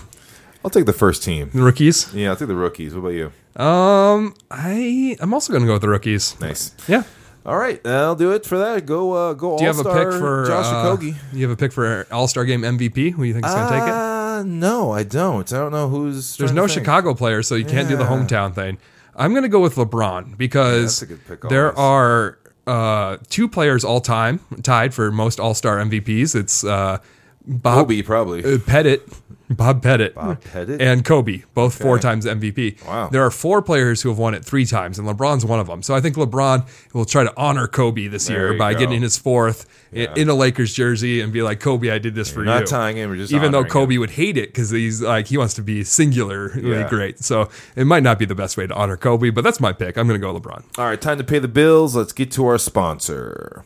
[0.63, 1.49] I'll take the first team.
[1.53, 2.13] The rookies.
[2.13, 2.93] Yeah, I'll take the rookies.
[2.93, 3.31] What about you?
[3.61, 6.39] Um, I I'm also going to go with the rookies.
[6.39, 6.73] Nice.
[6.87, 7.03] Yeah.
[7.43, 8.85] All right, I'll do it for that.
[8.85, 9.57] Go, uh, go.
[9.57, 11.15] Do you have a pick for Josh uh, Okogie?
[11.33, 13.13] You have a pick for All Star Game MVP?
[13.13, 13.93] Who do you think is going to take it?
[13.93, 15.51] Uh, no, I don't.
[15.51, 16.37] I don't know who's.
[16.37, 16.67] There's no.
[16.67, 18.77] Chicago players, so you can't do the hometown thing.
[19.15, 22.37] I'm going to go with LeBron because that's a good pick there are
[22.67, 26.35] uh, two players all time tied for most All Star MVPs.
[26.35, 26.99] It's uh,
[27.47, 28.43] Bob Kobe probably.
[28.45, 29.07] uh, Pettit,
[29.55, 30.81] Bob Pettit, Bob Pettit?
[30.81, 32.85] and Kobe, both four times MVP.
[32.85, 33.09] Wow.
[33.09, 35.81] There are four players who have won it three times, and LeBron's one of them.
[35.83, 38.79] So I think LeBron will try to honor Kobe this There year by go.
[38.79, 42.31] getting his fourth i- in a Lakers jersey and be like, Kobe, I did this
[42.31, 42.59] for not you.
[42.61, 43.99] Not tying him, we're just even though Kobe him.
[44.01, 46.89] would hate it because he's like he wants to be singularly Yeah.
[46.89, 47.19] great.
[47.23, 49.97] So it might not be the best way to honor Kobe, but that's my pick.
[49.97, 50.63] I'm going to go LeBron.
[50.77, 51.95] All right, time to pay the bills.
[51.95, 53.63] Let's get to our sponsor.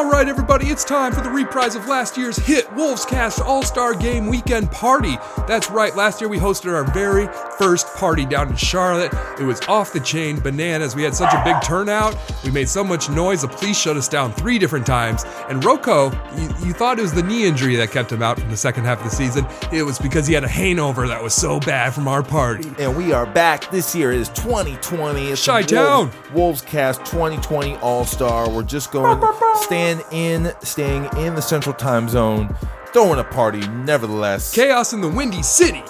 [0.00, 3.62] All right, everybody, it's time for the reprise of last year's hit Wolves Cast All
[3.62, 5.18] Star Game Weekend Party.
[5.46, 7.28] That's right, last year we hosted our very
[7.58, 9.12] first party down in Charlotte.
[9.38, 10.96] It was off the chain bananas.
[10.96, 12.16] We had such a big turnout.
[12.42, 15.24] We made so much noise, the police shut us down three different times.
[15.50, 18.48] And RoCo, you, you thought it was the knee injury that kept him out from
[18.48, 19.46] the second half of the season.
[19.70, 22.72] It was because he had a hangover that was so bad from our party.
[22.78, 23.70] And we are back.
[23.70, 25.26] This year is 2020.
[25.28, 26.06] It's Chi-town.
[26.06, 28.48] Wolves, Wolves Cast 2020 All Star.
[28.48, 32.54] We're just going to stand in, staying in the Central Time Zone,
[32.92, 33.66] throwing a party.
[33.68, 35.82] Nevertheless, Chaos in the Windy City.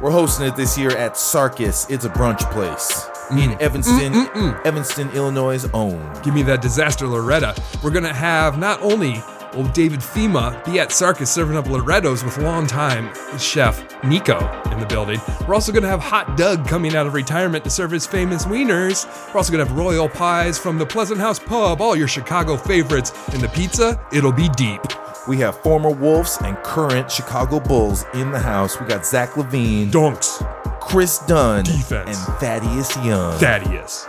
[0.00, 1.90] we're hosting it this year at Sarkis.
[1.90, 3.42] It's a brunch place mm.
[3.42, 6.12] in Evanston, mm, mm, Evanston, Illinois' own.
[6.22, 7.54] Give me that disaster Loretta.
[7.82, 9.22] We're gonna have not only
[9.58, 14.38] will David FEMA be at Sarkis serving up Lorettos with longtime chef Nico
[14.70, 15.20] in the building.
[15.48, 19.04] We're also gonna have Hot Doug coming out of retirement to serve his famous wieners.
[19.34, 23.12] We're also gonna have royal pies from the Pleasant House Pub, all your Chicago favorites.
[23.32, 24.80] And the pizza, it'll be deep.
[25.26, 28.80] We have former Wolves and current Chicago Bulls in the house.
[28.80, 30.42] We got Zach LaVine, Donks,
[30.80, 32.16] Kris Dunn, Defense.
[32.26, 34.06] and Thaddeus Young Thaddeus.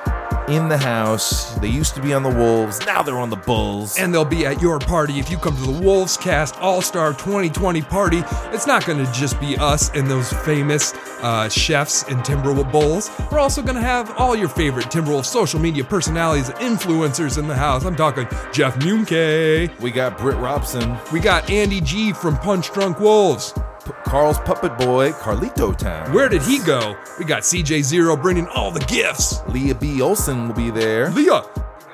[0.50, 1.54] In the house.
[1.60, 2.80] They used to be on the Wolves.
[2.86, 3.98] Now they're on the Bulls.
[3.98, 7.12] and they'll be at your party if you come to the Wolves Cast All Star
[7.14, 8.24] 2020 party.
[8.54, 13.12] It's not going to just be us and those famous uh, chefs and Timberwolves Bowls.
[13.32, 17.48] We're also going to have all your favorite Timberwolves social media personalities and influencers in
[17.48, 17.86] the house.
[17.86, 19.78] I'm talking Jeff Munke.
[19.80, 23.54] we got Britt Robson, We got Andy G from Punch Drunk Wolves.
[24.06, 26.12] Carl's puppet boy, Carlito Town.
[26.14, 26.98] Where did he go?
[27.18, 29.42] We got CJ Zero bringing all the gifts.
[29.48, 30.02] Leah B.
[30.02, 31.10] Olson will be there.
[31.12, 31.44] Leah.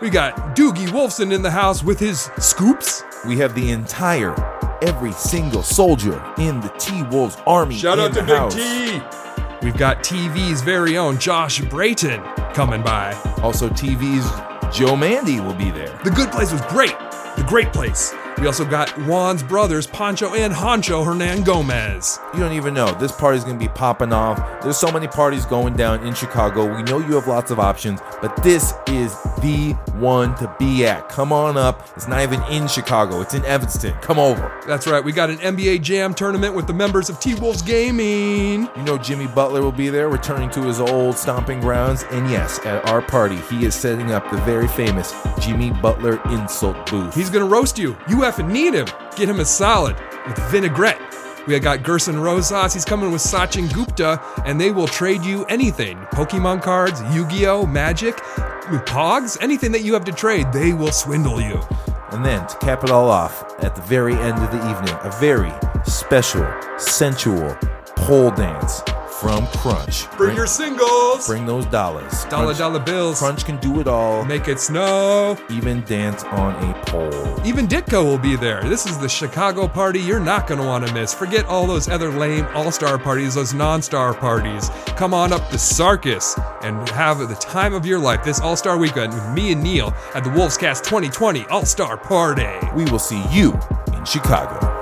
[0.02, 3.04] We got Doogie Wolfson in the house with his scoops.
[3.26, 4.36] We have the entire,
[4.82, 7.76] every single soldier in the T Wolves army.
[7.76, 8.56] Shout out to the Big house.
[8.56, 9.02] T.
[9.66, 12.22] We've got TV's very own Josh Brayton
[12.54, 13.14] coming by.
[13.42, 14.30] Also, TV's
[14.76, 15.98] Joe Mandy will be there.
[16.04, 16.98] The good place was great.
[17.38, 18.14] The great place.
[18.38, 22.20] We also got Juan's brothers, Pancho and Honcho Hernangomez.
[22.34, 22.92] You don't even know.
[22.96, 24.62] This party's gonna be popping off.
[24.62, 26.76] There's so many parties going down in Chicago.
[26.76, 31.08] We know you have lots of options, but this is the one to be at.
[31.08, 31.88] Come on up.
[31.96, 33.94] It's not even in Chicago, it's in Evanston.
[34.02, 34.52] Come over.
[34.68, 38.70] That's right, we got an NBA Jam tournament with the members of T Wolves Gaming.
[38.76, 42.04] You know Jimmy Butler will be there, returning to his old stomping grounds.
[42.12, 46.90] And yes, at our party, he is setting up the very famous Jimmy Butler insult
[46.92, 47.16] booth.
[47.16, 47.96] He's gonna roast you.
[48.10, 48.88] You effing need him.
[49.16, 49.96] Get him a salad
[50.28, 51.00] with vinaigrette.
[51.48, 52.74] We have got Gersson Rosas.
[52.74, 57.46] He's coming with Sachin Gupta, and they will trade you anything Pokemon cards, Yu Gi
[57.46, 58.16] Oh!, Magic,
[58.86, 61.62] Pogs, anything that you have to trade, they will swindle you.
[62.12, 65.16] And then to cap it all off, at the very end of the evening, a
[65.20, 65.54] very
[65.86, 66.48] special,
[66.78, 67.56] sensual
[67.96, 68.82] pole dance
[69.20, 70.10] from Crunch.
[70.18, 71.28] Bring your singles.
[71.28, 72.26] bring those dollars.
[72.26, 73.20] dollar Crunch, dollar bills.
[73.20, 74.26] Crunch can do it all.
[74.26, 75.38] Make it snow.
[75.50, 77.46] Even dance on a pole.
[77.46, 78.64] Even Ditko will be there.
[78.64, 81.14] This is the Chicago party you're not going to want to miss.
[81.14, 84.70] Forget all those other lame all star parties, those non star parties.
[84.98, 88.78] Come on up to Sarkis and have the time of your life this all star
[88.78, 92.48] weekend with me and Neil at the Wolves Cast 2020 All Star Party.
[92.76, 93.58] We will see you
[93.94, 94.75] in Chicago.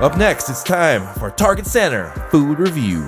[0.00, 3.00] Up next, it's time for Target Center Food Review.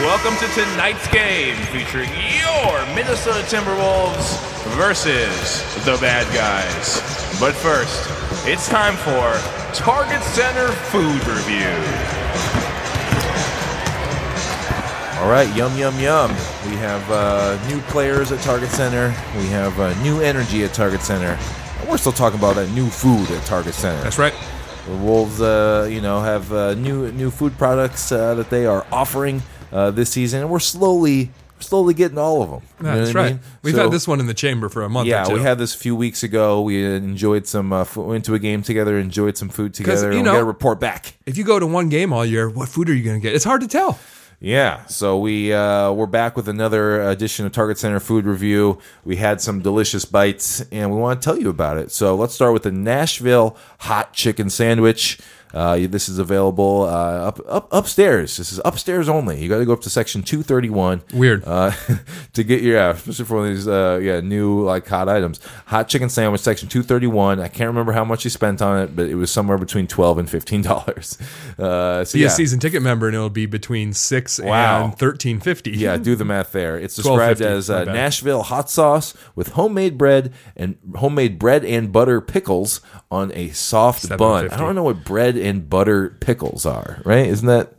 [0.00, 4.40] Welcome to tonight's game featuring your Minnesota Timberwolves
[4.76, 7.00] versus the bad guys.
[7.38, 8.08] But first,
[8.48, 9.36] it's time for
[9.74, 11.68] Target Center Food Review.
[15.20, 16.30] All right, yum yum yum.
[16.64, 19.08] We have uh, new players at Target Center.
[19.36, 21.38] We have uh, new energy at Target Center.
[21.88, 24.02] We're still talking about that new food at Target Center.
[24.02, 24.34] That's right.
[24.86, 28.86] The Wolves, uh, you know, have uh, new new food products uh, that they are
[28.92, 31.30] offering uh, this season, and we're slowly
[31.60, 32.62] slowly getting all of them.
[32.80, 33.30] That's what I right.
[33.34, 33.40] mean?
[33.62, 35.34] We've So- had this one in the chamber for a month Yeah, or two.
[35.34, 36.60] we had this a few weeks ago.
[36.60, 37.72] We enjoyed some.
[37.72, 40.10] Uh, f- went to a game together, enjoyed some food together.
[40.10, 41.14] you and know- we got to report back.
[41.26, 43.34] if you go to one game all year, what food are you going to get?
[43.34, 43.98] It's hard to tell.
[44.44, 48.78] Yeah, so we uh, we're back with another edition of Target Center Food Review.
[49.02, 51.90] We had some delicious bites, and we want to tell you about it.
[51.90, 55.18] So let's start with the Nashville hot chicken sandwich.
[55.54, 58.36] Uh, this is available uh, up, up upstairs.
[58.36, 59.40] This is upstairs only.
[59.40, 61.02] You got to go up to section two thirty one.
[61.12, 61.44] Weird.
[61.46, 61.70] uh,
[62.32, 65.38] to get your yeah, especially for one of these uh, yeah new like hot items.
[65.66, 67.38] Hot chicken sandwich, section two thirty one.
[67.40, 70.18] I can't remember how much you spent on it, but it was somewhere between twelve
[70.18, 71.18] and fifteen dollars.
[71.56, 74.84] Uh, so Be yeah, a season ticket member, and it'll be between six Wow.
[74.86, 75.70] and thirteen fifty.
[75.70, 76.76] yeah, do the math there.
[76.76, 77.84] It's described as uh.
[77.84, 82.80] Nashville hot sauce with homemade bread and homemade bread and butter pickles
[83.10, 84.50] on a soft bun.
[84.50, 87.26] I don't know what bread and butter pickles are, right?
[87.26, 87.74] Isn't that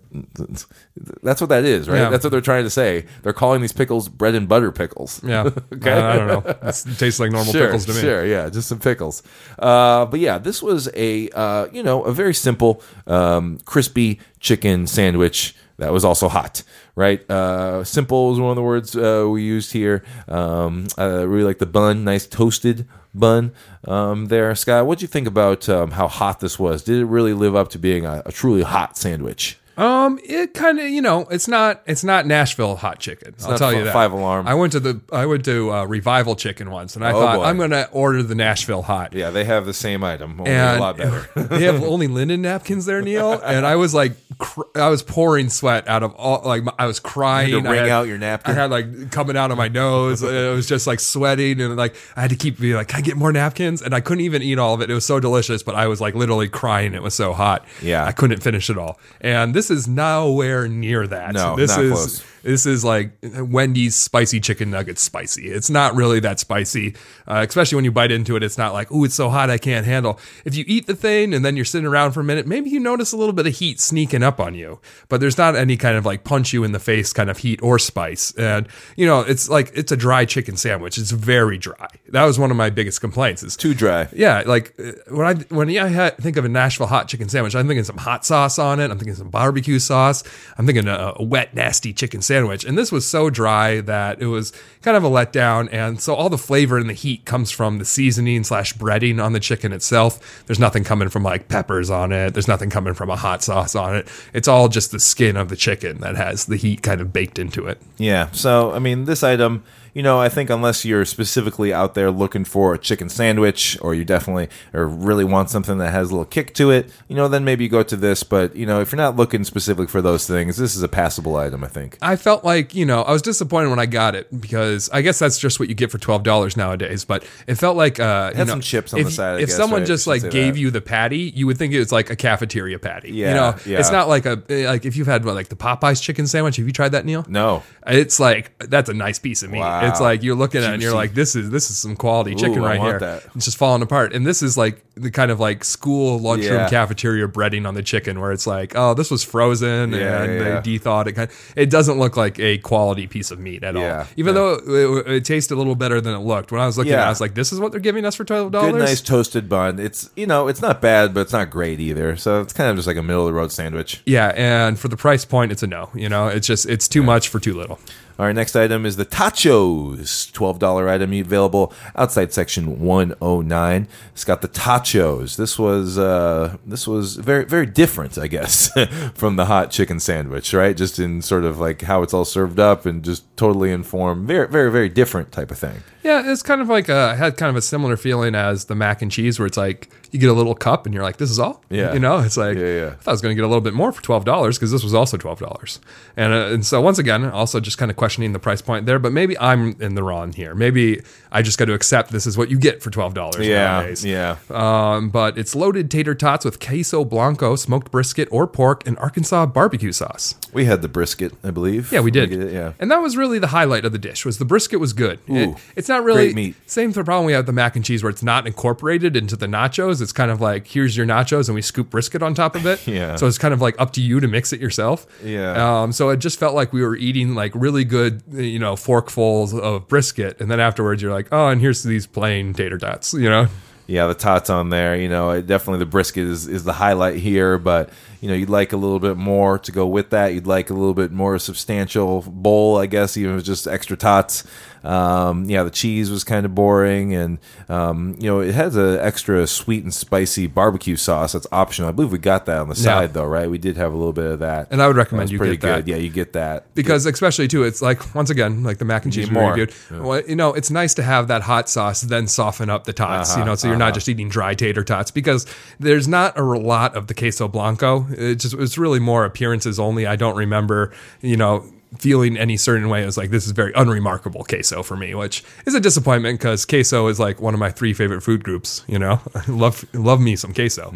[1.21, 1.97] that's what that is, right?
[1.97, 2.09] Yeah.
[2.09, 3.05] That's what they're trying to say.
[3.23, 5.21] They're calling these pickles bread and butter pickles.
[5.23, 5.49] yeah.
[5.73, 5.91] Okay.
[5.91, 6.43] Uh, I don't know.
[6.69, 7.99] It tastes like normal sure, pickles to me.
[7.99, 9.23] Sure, yeah, just some pickles.
[9.59, 14.87] Uh, but yeah, this was a uh, you know a very simple, um, crispy chicken
[14.87, 16.63] sandwich that was also hot.
[16.95, 20.03] Right, uh, simple is one of the words uh, we used here.
[20.27, 23.51] Um, I really like the bun, nice toasted bun
[23.85, 24.53] um, there.
[24.55, 26.83] Scott, what do you think about um, how hot this was?
[26.83, 29.57] Did it really live up to being a, a truly hot sandwich?
[29.77, 33.35] Um, it kind of you know it's not it's not Nashville hot chicken.
[33.43, 33.93] I'll not tell you that.
[33.93, 34.47] Five Alarm.
[34.47, 37.37] I went to the I went to uh, Revival Chicken once, and I Oh, thought
[37.39, 37.43] boy.
[37.43, 39.13] I'm gonna order the Nashville hot.
[39.13, 41.27] Yeah, they have the same item, only and a lot better.
[41.35, 43.33] they have only linen napkins there, Neil.
[43.45, 46.85] And I was like, cr- I was pouring sweat out of all, like my- I
[46.87, 47.49] was crying.
[47.49, 48.53] You had to I wring had- out your napkin?
[48.53, 50.23] I had like coming out of my nose.
[50.23, 53.01] it was just like sweating, and like I had to keep being like, can I
[53.01, 53.81] get more napkins?
[53.81, 54.89] And I couldn't even eat all of it.
[54.89, 56.93] It was so delicious, but I was like literally crying.
[56.93, 57.65] It was so hot.
[57.81, 58.05] Yeah.
[58.05, 58.99] I couldn't finish it all.
[59.21, 61.33] And this is nowhere near that.
[61.33, 61.91] No, this is.
[61.91, 62.25] close.
[62.45, 65.47] This is like Wendy's spicy chicken nuggets spicy.
[65.47, 66.93] It's not really that spicy,
[67.27, 68.43] uh, especially when you bite into it.
[68.43, 70.19] It's not like, oh, it's so hot I can't handle.
[70.45, 72.79] If you eat the thing and then you're sitting around for a minute, maybe you
[72.79, 75.97] notice a little bit of heat sneaking up on you, but there's not any kind
[75.97, 78.31] of like punch you in the face kind of heat or spice.
[78.35, 80.99] And, you know, it's like, it's a dry chicken sandwich.
[80.99, 81.87] It's very dry.
[82.09, 84.07] That was one of my biggest complaints is Too dry.
[84.13, 87.65] yeah, like uh, when I when I think of a Nashville hot chicken sandwich, I'm
[87.65, 88.91] thinking some hot sauce on it.
[88.91, 90.23] I'm thinking some barbecue sauce.
[90.57, 92.65] I'm thinking a, a wet, nasty chicken sandwich.
[92.65, 94.51] And this was so dry that it was
[94.81, 95.69] kind of a letdown.
[95.71, 99.33] And so all the flavor and the heat comes from the seasoning slash breading on
[99.33, 100.43] the chicken itself.
[100.45, 102.33] There's nothing coming from like peppers on it.
[102.33, 104.07] There's nothing coming from a hot sauce on it.
[104.33, 107.39] It's all just the skin of the chicken that has the heat kind of baked
[107.39, 107.81] into it.
[107.97, 108.29] Yeah.
[108.31, 109.63] So, I mean, this item,
[109.95, 113.95] you know, I think unless you're specifically out there looking for a chicken sandwich or
[113.95, 117.29] you definitely or really want something that has a little kick to it, you know,
[117.29, 118.21] then maybe you go to this.
[118.21, 121.37] But, you know, if you're not looking specifically for those things, this is a passable
[121.37, 121.97] item, I think.
[122.01, 125.17] I felt like, you know, I was disappointed when I got it because I guess
[125.17, 127.05] that's just what you get for twelve dollars nowadays.
[127.05, 129.39] But it felt like uh, you had know, some chips on if, the side, I
[129.39, 129.87] if guess, someone right?
[129.87, 130.59] just like gave that.
[130.59, 133.13] you the patty, you would think it was like a cafeteria patty.
[133.13, 133.79] Yeah, you know, yeah.
[133.79, 136.57] it's not like a like if you've had what, like the Popeyes chicken sandwich.
[136.57, 137.25] Have you tried that, Neil?
[137.29, 137.63] No.
[137.87, 139.59] It's like that's a nice piece of meat.
[139.59, 139.84] Wow.
[139.89, 142.35] It's like you're looking at it and you're like, this is this is some quality
[142.35, 142.99] chicken I right here.
[142.99, 143.23] that.
[143.35, 144.13] It's just falling apart.
[144.13, 146.69] And this is like the kind of like school lunchroom Yeah.
[146.69, 150.55] cafeteria breading on the chicken, where it's like, oh, this was frozen Yeah, and yeah.
[150.55, 151.13] they de-thawed it.
[151.13, 154.05] Kind of, it doesn't look like a quality piece of meat at all.
[154.15, 156.51] Even though it, it tasted a little better than it looked.
[156.51, 158.15] When I was looking at it, I was like, this is what they're giving us
[158.15, 158.71] for twelve dollars.
[158.71, 159.79] Good, nice toasted bun.
[159.79, 162.15] It's, you know, it's not bad, but it's not great either.
[162.15, 164.01] So it's kind of just like a middle of the road sandwich.
[164.05, 165.89] Yeah, and for the price point, it's a no.
[165.93, 167.79] You know, it's just it's too much for too little.
[168.17, 170.31] Right, next item is the tachos.
[170.31, 173.87] $12 item available outside section 109.
[174.13, 175.35] It's got the tachos.
[175.35, 178.71] This was uh this was very very different, I guess,
[179.15, 180.77] from the hot chicken sandwich, right?
[180.77, 184.27] Just in sort of like how it's all served up and just totally informed.
[184.27, 185.83] Very very very different type of thing.
[186.03, 189.01] Yeah, it's kind of like I had kind of a similar feeling as the mac
[189.01, 191.39] and cheese, where it's like you get a little cup and you're like, this is
[191.39, 191.63] all.
[191.69, 191.93] Yeah.
[191.93, 192.87] you know, it's like Yeah, yeah.
[192.87, 194.71] I thought I was going to get a little bit more for twelve dollars because
[194.71, 195.79] this was also twelve dollars,
[196.15, 198.99] and uh, and so once again, also just kind of questioning the price point there,
[198.99, 200.55] but maybe I'm in the wrong here.
[200.55, 201.01] Maybe
[201.31, 204.05] I just got to accept this is what you get for twelve dollars Yeah, nowadays.
[204.05, 204.37] yeah.
[204.49, 209.45] Um, but it's loaded tater tots with queso blanco, smoked brisket, or pork, and Arkansas
[209.47, 210.35] barbecue sauce.
[210.53, 211.91] We had the brisket, I believe.
[211.91, 212.29] Yeah, we did.
[212.29, 212.73] get it, Yeah.
[212.79, 214.25] and that was really the highlight of the dish.
[214.25, 215.19] Was the brisket was good.
[215.27, 218.03] It- Ooh, it's not really same the problem we have with the mac and cheese
[218.03, 219.47] where it's not incorporated into the
[219.95, 220.01] nachos.
[220.01, 222.85] It's kind of like here's your nachos and we scoop brisket on top of it.
[222.95, 223.15] Yeah.
[223.15, 225.05] So it's kind of like up to you to mix it yourself.
[225.23, 225.81] Yeah.
[225.83, 225.91] Um.
[225.91, 229.87] So it just felt like we were eating like really good, you know, forkfuls of
[229.87, 233.13] brisket, and then afterwards you're like, oh, and here's these plain tater tots.
[233.13, 233.47] You know.
[233.87, 234.95] Yeah, the tots on there.
[234.95, 238.49] You know, it- definitely the brisket is, is the highlight here, but you know, you'd
[238.49, 240.33] like a little bit more to go with that.
[240.33, 243.95] You'd like a little bit more substantial bowl, I guess, even if it's just extra
[243.95, 244.43] tots.
[244.85, 248.99] Um, yeah, the cheese was kind of boring, and um, you know, it has an
[248.99, 251.89] extra sweet and spicy barbecue sauce that's optional.
[251.89, 253.49] I believe we got that on the side though, right?
[253.49, 255.61] We did have a little bit of that, And I would recommend you pretty get
[255.67, 255.85] that.
[255.85, 255.87] good.
[255.91, 256.73] Yeah, you get that.
[256.75, 259.49] because especially too it's like once again like the mac and cheese we more.
[259.51, 262.93] reviewed well, you know it's nice to have that hot sauce then soften up the
[262.93, 265.45] tots Uh-huh, you know so you're not just eating dry tater tots because
[265.79, 270.05] there's not a lot of the queso blanco it just it's really more appearances only
[270.05, 271.63] i don't remember you know
[271.99, 275.43] feeling any certain way it was like this is very unremarkable queso for me which
[275.65, 278.99] is a disappointment because queso is like one of my three favorite food groups you
[278.99, 280.89] know love love me some queso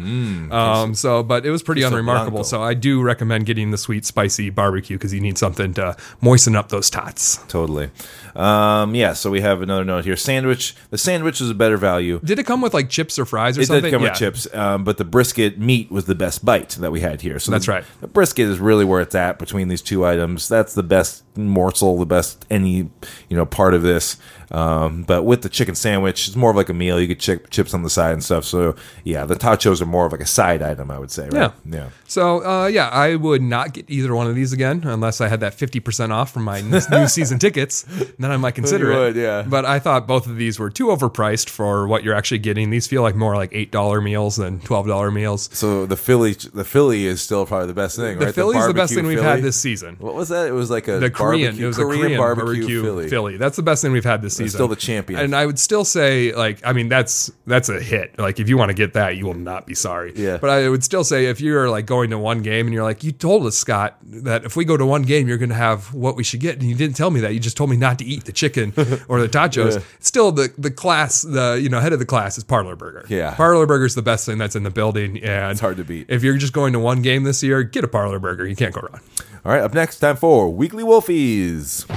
[0.50, 2.42] um so but it was pretty Mm, unremarkable blanco.
[2.48, 6.54] so I do recommend getting the sweet, spicy barbecue because you need something to moisten
[6.54, 7.38] up those tots.
[7.48, 7.90] Totally.
[8.36, 10.14] Um, yeah, so we have another note here.
[10.16, 10.76] Sandwich.
[10.90, 12.20] The sandwich is a better value.
[12.22, 13.84] Did it come with like chips or fries or It something?
[13.84, 14.10] did come Yeah.
[14.10, 17.38] with chips, um, but the brisket meat was the best bite that we had here.
[17.38, 17.84] So That's the, right.
[18.02, 20.48] The brisket is really where it's at between these two items.
[20.48, 22.90] That's the best morsel, the best any
[23.28, 24.16] you know part of this.
[24.52, 27.00] Um, but with the chicken sandwich, it's more of like a meal.
[27.00, 28.44] You get chip, chips on the side and stuff.
[28.44, 28.74] So
[29.04, 31.28] yeah, the tachos are more of like a side item, I would say.
[31.28, 31.34] Right?
[31.34, 31.52] Yeah.
[31.64, 31.88] yeah.
[32.08, 35.38] So uh, yeah, I would not get either one of these again unless I had
[35.40, 37.82] that fifty percent off from my new season tickets.
[38.18, 39.16] Then I might consider You it.
[39.16, 39.42] yeah.
[39.46, 42.70] But I thought both of these were too overpriced for what you're actually getting.
[42.70, 45.48] These feel like more like eight dollar meals than twelve dollar meals.
[45.52, 48.14] So the Philly, the Philly is still probably the best thing.
[48.14, 48.18] Right?
[48.18, 48.34] The right?
[48.34, 49.30] Philly's the best thing we've Philly.
[49.30, 49.94] had this season.
[50.00, 50.48] What was that?
[50.48, 51.46] It was like a the Korean.
[51.56, 53.36] barbecue- It was a Korean barbecue, Philly.
[53.36, 54.50] That's the best thing we've had this season.
[54.58, 55.20] still the champion.
[55.20, 58.18] And I would still say, like, I mean, that's that's a hit.
[58.18, 60.12] Like, if you want to get that, you will not be sorry.
[60.16, 60.38] Yeah.
[60.38, 63.02] But I would still say, if you're like going to one game and you're like,
[63.04, 65.92] you told us Scott that if we go to one game, you're going to have
[65.94, 67.32] what we should get, and you didn't tell me that.
[67.34, 68.72] You just told me not to eat the chicken
[69.08, 69.82] or the tachos.
[70.00, 73.04] Still, the the class, the you know head of the class is Parlor Burger.
[73.08, 73.34] Yeah.
[73.34, 76.06] Parlor Burger is the best thing that's in the building, and It's hard to beat.
[76.08, 78.46] If you're just going to one game this year, get a Parlor Burger.
[78.46, 79.00] You can't go wrong.
[79.42, 81.88] All right, up next, time for Weekly Wolfies.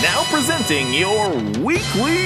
[0.00, 2.16] Now presenting your weekly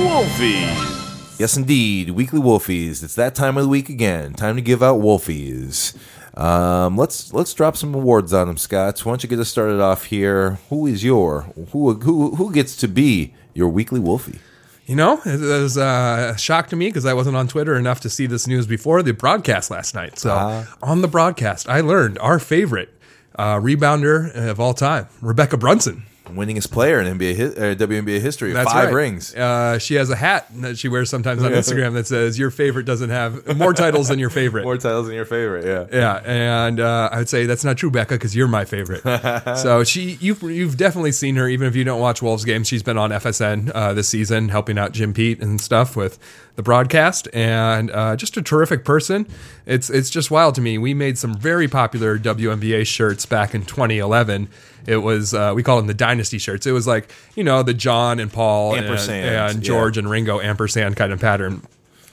[0.00, 1.38] Wolfies.
[1.38, 3.02] Yes, indeed, Weekly Wolfies.
[3.02, 4.32] It's that time of the week again.
[4.32, 5.94] Time to give out Wolfies.
[6.38, 8.98] Um, let's let's drop some awards on them, Scott.
[9.00, 10.58] Why don't you get us started off here?
[10.70, 11.42] Who is your
[11.72, 14.40] who who who gets to be your Weekly Wolfie?
[14.86, 18.00] You know, it was uh, a shock to me because I wasn't on Twitter enough
[18.00, 20.18] to see this news before the broadcast last night.
[20.18, 20.76] So Ah.
[20.82, 22.90] on the broadcast, I learned our favorite
[23.36, 26.02] uh, rebounder of all time, Rebekkah Brunson.
[26.34, 28.94] Winningest player in NBA hi- uh, WNBA history, That's five right.
[28.94, 29.34] rings.
[29.34, 32.84] Uh, she has a hat that she wears sometimes on Instagram that says "Your favorite
[32.86, 35.86] doesn't have more titles than your favorite." More titles than your favorite, yeah.
[35.98, 39.02] Yeah, and uh, I would say that's not true, Becca, because you're my favorite.
[39.58, 42.68] so she, you've you've definitely seen her, even if you don't watch Wolves games.
[42.68, 46.18] She's been on FSN uh, this season, helping out Jim Pete and stuff with
[46.56, 49.26] the broadcast, and uh, just a terrific person.
[49.66, 50.78] It's it's just wild to me.
[50.78, 54.48] We made some very popular WNBA shirts back in 2011.
[54.86, 56.66] It was uh, we call them the Dynasty shirts.
[56.66, 59.60] It was like you know the John and Paul and, and yeah.
[59.60, 61.62] George and Ringo ampersand kind of pattern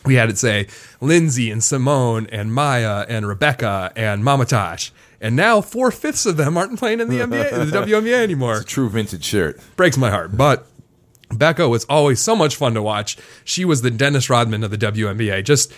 [0.05, 0.67] we had it say
[1.01, 4.91] Lindsay and Simone and Maya and Rebecca and Mama Tosh.
[5.21, 8.63] And now four fifths of them aren't playing in the NBA, the WNBA anymore.
[8.63, 9.59] True vintage shirt.
[9.75, 10.37] Breaks my heart.
[10.37, 10.65] But
[11.31, 13.17] Becca was always so much fun to watch.
[13.43, 15.43] She was the Dennis Rodman of the WNBA.
[15.43, 15.73] Just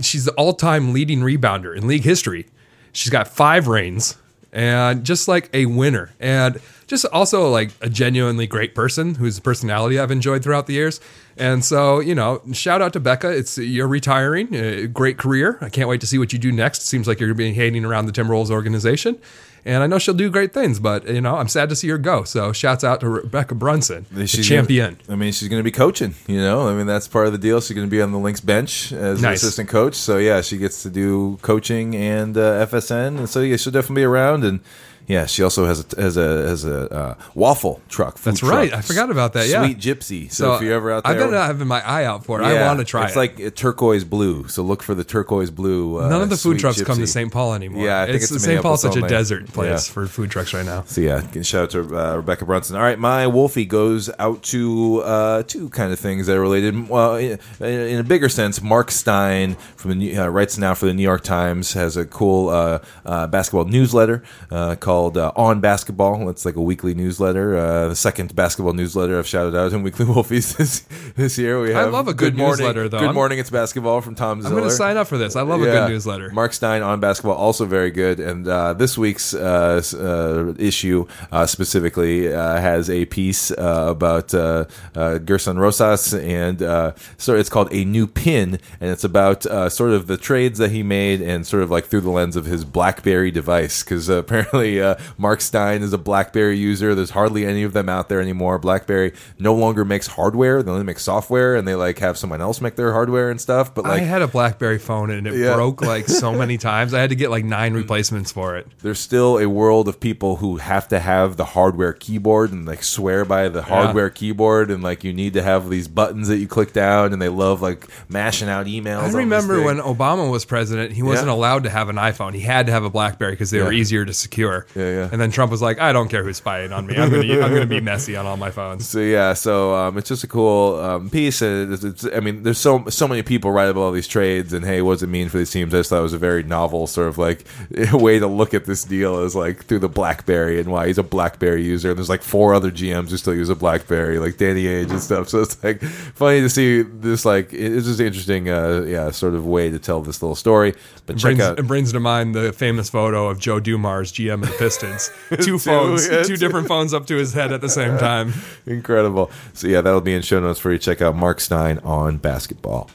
[0.00, 2.46] she's the all-time leading rebounder in league history.
[2.92, 4.16] She's got five reigns
[4.52, 6.10] and just like a winner.
[6.20, 11.00] And just also like a genuinely great person whose personality I've enjoyed throughout the years.
[11.38, 13.30] And so, you know, shout out to Becca.
[13.30, 15.56] It's you're retiring, great career.
[15.62, 16.82] I can't wait to see what you do next.
[16.82, 19.18] Seems like you're going to be hating around the Timberwolves organization.
[19.64, 21.98] And I know she'll do great things, but you know, I'm sad to see her
[21.98, 22.24] go.
[22.24, 24.98] So shouts out to Rebekkah Brunson, the She's champion.
[25.06, 26.14] Gonna, I mean, she's going to be coaching.
[26.26, 27.60] You know, I mean, that's part of the deal.
[27.60, 29.94] She's going to be on the Lynx bench as an assistant coach.
[29.94, 34.02] So yeah, she gets to do coaching and uh, FSN, and so yeah, she'll definitely
[34.02, 34.42] be around.
[34.42, 34.60] And
[35.06, 38.18] Yeah, she also has a has a has a uh, waffle truck.
[38.20, 38.72] That's right.
[38.72, 39.64] I forgot about that, yeah.
[39.64, 40.32] Sweet Gypsy.
[40.32, 42.44] So, if you're ever out there, I've been having my eye out for it.
[42.44, 43.06] I want to try it.
[43.06, 43.18] it's it.
[43.18, 44.48] like a turquoise blue.
[44.48, 46.00] So look for the turquoise blue.
[46.00, 47.32] Uh, None of the food trucks come to St.
[47.32, 47.84] Paul anymore.
[47.84, 48.62] Yeah, I think it's St.
[48.62, 49.92] Paul's such a desert place Yeah.
[49.92, 50.84] for food trucks right now.
[50.86, 52.76] So yeah, shout out to uh, Rebekkah Brunson.
[52.76, 56.88] All right, my Wolfie goes out to uh, two kind of things that are related.
[56.88, 60.86] Well, in, in a bigger sense, Marc Stein from the New- uh, writes now for
[60.86, 65.58] the New York Times has a cool uh, uh, basketball newsletter uh, called uh, On
[65.60, 66.28] Basketball.
[66.28, 67.56] It's like a weekly newsletter.
[67.56, 70.80] Uh, the second basketball newsletter I've shouted out in Weekly Wolfies this,
[71.16, 71.62] this year.
[71.62, 73.00] We have love a good morning, newsletter, though.
[73.00, 75.34] Good morning, it's basketball from Tom I'm going to sign up for this.
[75.34, 76.30] I love a good newsletter.
[76.30, 78.20] Marc Stein on basketball, also very good.
[78.20, 84.34] And uh, this week's uh, uh, issue uh, specifically uh, has a piece uh, about
[84.34, 89.46] uh, uh, Gersson Rosas, and uh, so it's called a new pin, and it's about
[89.46, 92.36] uh, sort of the trades that he made, and sort of like through the lens
[92.36, 96.94] of his BlackBerry device, because uh, apparently uh, Marc Stein is a BlackBerry user.
[96.94, 98.58] There's hardly any of them out there anymore.
[98.58, 102.60] BlackBerry no longer makes hardware; they only make software, and they like have someone else
[102.60, 103.74] make their hardware and stuff.
[103.74, 105.54] But I had a BlackBerry phone and it Yeah.
[105.54, 106.92] broke like so many times.
[106.94, 108.66] I had to get like nine replacements for it.
[108.82, 112.82] there's still a world of people who have to have the hardware keyboard and like
[112.82, 116.46] swear by the hardware keyboard and like you need to have these buttons that you
[116.48, 119.02] click down and they love like mashing out emails.
[119.02, 121.34] I remember when Obama was president, he wasn't Yeah.
[121.34, 122.34] allowed to have an iPhone.
[122.34, 124.66] He had to have a BlackBerry because they were easier to secure.
[124.74, 125.08] Yeah, yeah.
[125.12, 126.96] And then Trump was like, "I don't care who's spying on me.
[126.96, 129.98] I'm going to I'm to be messy on all my phones." So yeah, so um,
[129.98, 133.22] it's just a cool um, piece, and it's, it's, I mean, there's so so many
[133.22, 135.74] people write about all these trades, and hey, what does it mean for these teams?
[135.74, 137.44] I just thought it was a very novel sort of like
[137.92, 141.02] way to look at this deal is like through the BlackBerry and why he's a
[141.02, 141.90] BlackBerry user.
[141.90, 145.00] And there's like four other GMs who still use a BlackBerry, like Danny Ainge and
[145.00, 145.28] stuff.
[145.32, 147.24] So it's like funny to see this.
[147.24, 150.74] Like it's just interesting, uh, yeah, sort of way to tell this little story.
[151.06, 151.58] But check Brings, out.
[151.58, 155.10] it brings to mind the famous photo of Joe Dumars, GM of the Pistons.
[155.44, 158.32] Two phones, yeah, two different phones up to his head at the same time.
[158.66, 159.30] Incredible.
[159.54, 160.78] So yeah, that'll be in show notes for you.
[160.78, 162.88] Check out Marc Stein on basketball.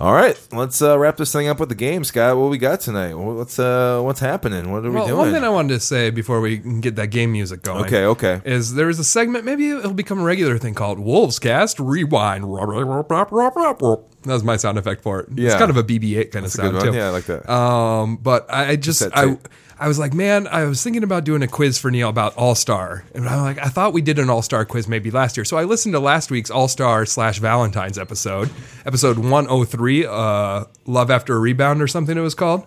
[0.00, 2.36] All right, let's uh, wrap this thing up with the game, Scott.
[2.36, 3.14] What we got tonight?
[3.14, 4.70] What's uh, what's happening?
[4.70, 5.18] What are we Well, doing?
[5.18, 7.86] one thing I wanted to say before we get that game music going.
[7.86, 8.40] Okay, okay.
[8.44, 12.44] Is there is a segment, maybe it'll become a regular thing called Wolves Cast Rewind.
[12.44, 15.30] That was my sound effect for it.
[15.36, 16.92] It's kind of a BB-8 kind of That's a sound too.
[16.94, 17.50] Yeah, I like that.
[17.50, 19.36] Um, but I, I just I.
[19.80, 22.56] I was like, man, I was thinking about doing a quiz for Neil about All
[22.56, 25.44] Star, and I'm like, I thought we did an All Star quiz maybe last year,
[25.44, 28.50] so I listened to last week's All Star slash Valentine's episode,
[28.84, 32.66] episode 103, uh, Love After a Rebound or something it was called.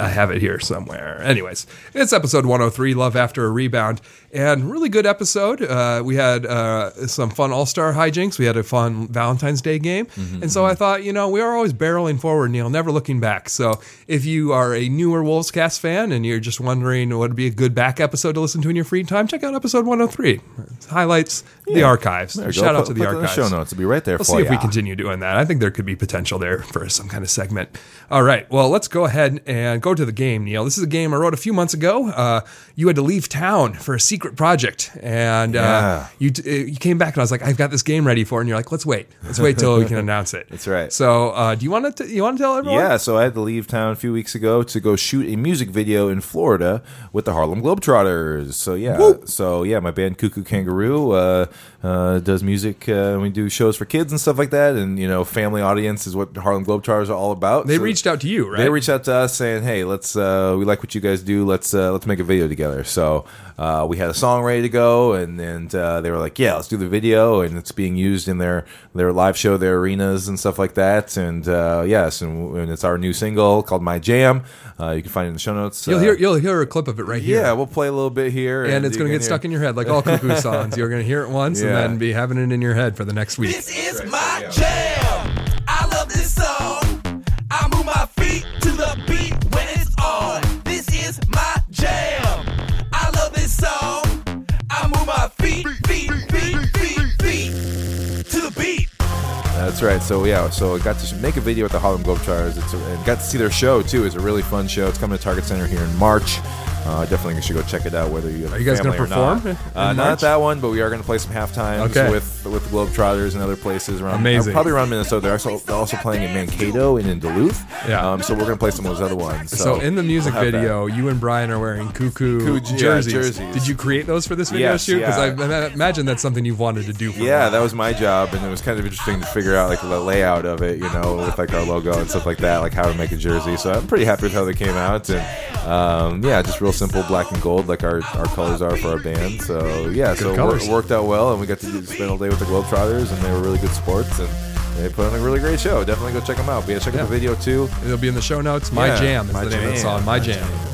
[0.00, 1.20] I have it here somewhere.
[1.22, 4.00] Anyways, it's episode 103, Love After a Rebound,
[4.32, 5.60] and really good episode.
[5.62, 8.38] Uh, we had uh, some fun All Star hijinks.
[8.38, 11.54] We had a fun Valentine's Day game, and so I thought, you know, we are
[11.54, 13.48] always barreling forward, Neil, never looking back.
[13.48, 17.36] So if you are a newer Wolves Cast fan and you're just wondering what would
[17.36, 19.86] be a good back episode to listen to in your free time, check out episode
[19.86, 20.30] 103.
[20.32, 21.44] It highlights
[21.74, 22.34] the archives.
[22.34, 22.60] There you go.
[22.60, 23.34] Shout out Put- to the put it in archives.
[23.34, 23.72] show notes.
[23.72, 25.36] It'll be right there We'll for see if we continue doing that.
[25.36, 27.78] I think there could be potential there for some kind of segment.
[28.10, 28.50] All right.
[28.50, 30.64] Well, let's go ahead and go to the game, Neil.
[30.64, 32.08] This is a game I wrote a few months ago.
[32.10, 32.40] Uh,
[32.74, 36.06] you had to leave town for a secret project, and uh, Yeah.
[36.18, 38.38] you uh, you came back, and I was like, "I've got this game ready for,"
[38.38, 38.42] it.
[38.42, 39.08] and you're like, "Let's wait.
[39.22, 40.92] Let's wait till we can announce it." That's right.
[40.92, 42.80] So, uh, do you want to you want to tell everyone?
[42.80, 45.36] Yeah, so I had to leave town a few weeks ago to go shoot a
[45.36, 48.54] music video in Florida with the Harlem Globetrotters.
[48.54, 51.46] So yeah, so yeah, my band Koo Koo Kanga Roo uh,
[51.82, 52.88] uh, does music.
[52.88, 56.06] Uh, we do shows for kids and stuff like that, and you know, family audience
[56.06, 57.66] is what Harlem Globetrotters are all about.
[57.66, 58.58] They So- reached out to you, right?
[58.58, 61.44] They reached out to us saying, "Hey, let's uh, we like what you guys do.
[61.46, 63.24] Let's uh, let's make a video together." So
[63.58, 66.56] uh, we had a song ready to go, and and uh, they were like, "Yeah,
[66.56, 70.28] let's do the video," and it's being used in their their live show, their arenas
[70.28, 71.16] and stuff like that.
[71.16, 74.42] And uh, yes, and, and it's our new single called "My Jam."
[74.78, 75.86] Uh, you can find it in the show notes.
[75.86, 77.40] You'll hear you'll hear a clip of it right here.
[77.42, 79.50] yeah, we'll play a little bit here, And it's going to get hear- stuck in
[79.50, 80.76] your head like all cuckoo songs.
[80.76, 81.68] You're going to hear it once Yeah.
[81.68, 83.54] and then be having it in your head for the next week.
[83.54, 85.46] This is my jam.
[85.66, 87.24] I love this song.
[87.50, 90.42] I move my feet to the beat when it's on.
[90.64, 92.46] This is my jam.
[92.92, 94.46] I love this song.
[94.70, 98.88] I move my feet, feet, feet, feet, feet to the beat.
[98.98, 100.02] That's right.
[100.02, 102.56] So yeah, so I got to make a video with the Harlem Globetrotters.
[102.58, 104.04] It's a, and got to see their show too.
[104.04, 104.88] It's a really fun show.
[104.88, 106.38] It's coming to Target Center here in March.
[106.86, 108.10] Uh, definitely should go check it out.
[108.10, 109.42] Whether you have Are you guys gonna or not.
[109.42, 111.90] perform Uh, not at that one, but we are going to play some half times
[111.96, 112.10] Okay.
[112.10, 114.20] with with the Globetrotters and other places around.
[114.20, 114.52] Amazing.
[114.52, 115.20] uh, probably around Minnesota.
[115.20, 117.62] They're also, they're also playing in Mankato and in Duluth.
[117.86, 118.00] Yeah.
[118.12, 119.50] Um, so we're going to play some of those other ones.
[119.50, 120.58] So, So, in the music we'll have that.
[120.58, 123.12] video, you and Brian are wearing cuckoo Cuckoo, yeah, jerseys.
[123.12, 123.54] jerseys.
[123.54, 125.00] Did you create those for this video Yes, shoot?
[125.00, 125.68] Because yeah.
[125.68, 127.12] I imagine that's something you've wanted to do.
[127.12, 127.50] For Yeah, while.
[127.52, 130.00] that was my job, and it was kind of interesting to figure out like the
[130.00, 132.90] layout of it, you know, with like our logo and stuff like that, like how
[132.90, 133.56] to make a jersey.
[133.58, 135.20] So I'm pretty happy with how they came out, and
[135.68, 138.88] um, yeah, just real real simple black and gold, like our, our colors are for
[138.90, 139.42] our band.
[139.42, 140.66] So yeah, so it colors.
[140.68, 143.12] wor- worked out well, and we got to do- spend all day with the Globetrotters,
[143.12, 144.28] and they were really good sports, and
[144.76, 145.82] they put on a really great show.
[145.84, 146.64] Definitely go check them out.
[146.66, 147.02] But yeah, check Yeah.
[147.02, 147.68] out the video too.
[147.84, 148.70] It'll be in the show notes.
[148.72, 150.00] My Yeah, Jam is My the name of the Jam, song.
[150.04, 150.48] My, My Jam.
[150.48, 150.69] My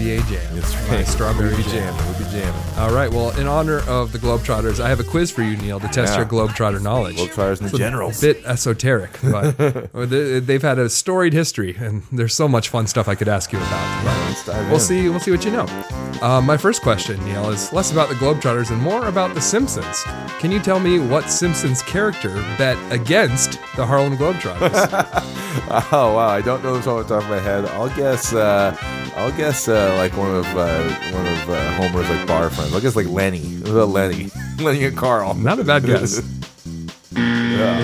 [0.00, 0.54] NBA Jam.
[0.56, 1.06] that's My right.
[1.06, 1.72] strawberry We'll be jam.
[1.94, 2.06] jamming.
[2.06, 2.62] We'll be jamming.
[2.78, 3.10] All right.
[3.10, 6.12] Well, in honor of the Globetrotters, I have a quiz for you, Neil, to test
[6.14, 6.18] Yeah.
[6.18, 7.16] your Globetrotter knowledge.
[7.16, 9.56] Globetrotters and It's the a bit esoteric, but
[10.10, 13.52] they- they've had a storied history, and there's so much fun stuff I could ask
[13.52, 14.04] you about.
[14.04, 14.80] But Let's dive we'll in.
[14.80, 15.08] see.
[15.08, 15.66] We'll see what you know.
[16.22, 20.02] Uh, my first question, Neil, is less about the Globetrotters and more about the Simpsons.
[20.38, 25.26] Can you tell me what Simpsons character bet against the Harlem Globetrotters?
[25.92, 27.64] Oh wow, I don't know this off the top of my head.
[27.66, 28.32] I'll guess.
[28.32, 28.76] Uh,
[29.16, 30.82] I'll guess uh, like one of uh,
[31.12, 32.74] one of uh, Homer's like bar friends.
[32.74, 33.40] I'll guess like Lenny.
[33.64, 34.30] Lenny?
[34.58, 35.34] Lenny and Carl.
[35.34, 36.20] Not a bad guess.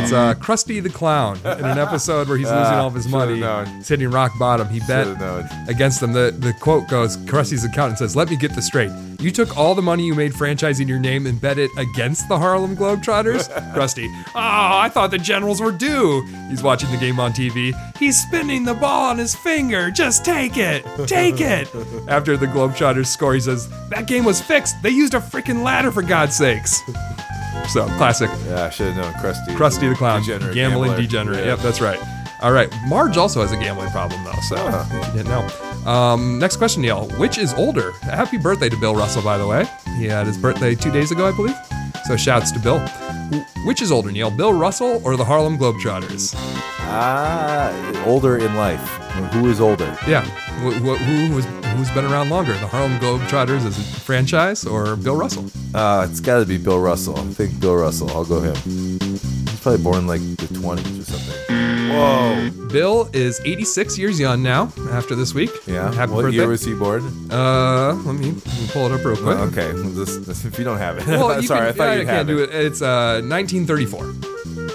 [0.03, 3.07] It's uh, Krusty the Clown in an episode where he's losing Ah, all of his
[3.09, 3.41] money.
[3.41, 3.67] known.
[3.67, 4.69] He's hitting rock bottom.
[4.69, 5.49] He bet Should've known.
[5.69, 6.13] against them.
[6.13, 8.91] The, the quote goes Krusty's accountant says, Let me get this straight.
[9.19, 12.39] You took all the money you made franchising your name and bet it against the
[12.39, 13.49] Harlem Globetrotters?
[13.75, 16.23] Krusty, oh, I thought the Generals were due.
[16.51, 17.73] He's watching the game on TV.
[17.97, 19.91] He's spinning the ball on his finger.
[19.91, 20.85] Just take it.
[21.07, 21.69] Take it.
[22.09, 24.83] After the Globetrotters score, he says, That game was fixed.
[24.83, 26.81] They used a freaking ladder for God's sakes.
[27.69, 28.31] So, classic.
[28.47, 29.13] Yeah, I should have known.
[29.15, 29.57] Krusty.
[29.57, 31.03] Krusty the Clown, Degenerate gambling gambler.
[31.03, 31.39] degenerate.
[31.41, 31.47] Yeah.
[31.55, 31.99] Yep, that's right.
[32.43, 34.87] All right, Marge also has a gambling problem though, so Ah.
[35.01, 35.91] if you didn't know.
[35.91, 37.07] Um, next question, Neil.
[37.19, 37.93] Which is older?
[38.03, 39.67] Happy birthday to Bill Russell, by the way.
[39.99, 41.57] He had his birthday two days ago, I believe.
[42.07, 42.79] So shouts to Bill.
[43.33, 44.31] Wh- Which is older, Neil?
[44.31, 46.35] Bill Russell or the Harlem Globetrotters?
[46.89, 47.73] Ah,
[48.07, 48.81] older in life.
[49.33, 49.87] Who is older?
[50.07, 50.23] Yeah,
[50.63, 51.45] wh- wh- who was
[51.77, 55.47] who's been around longer, the Harlem Globetrotters as a franchise or Bill Russell?
[55.75, 57.19] Uh, it's got to be Bill Russell.
[57.19, 58.11] I think Bill Russell.
[58.11, 58.55] I'll go him.
[59.67, 61.91] Probably born like the 20s or something.
[61.91, 62.69] Whoa.
[62.69, 64.73] Bill is 86 years young now.
[64.91, 65.93] After this week, Yeah.
[65.93, 66.37] Happy what birthday.
[66.37, 67.03] year was he born?
[67.33, 69.37] uh, let me, let me pull it up real quick.
[69.39, 69.73] Oh, okay.
[69.73, 71.07] This, this, if you don't have it.
[71.09, 72.51] Well, Sorry, can, I thought yeah, you'd I can't do it.
[72.51, 72.65] it.
[72.67, 74.13] It's uh, 1934,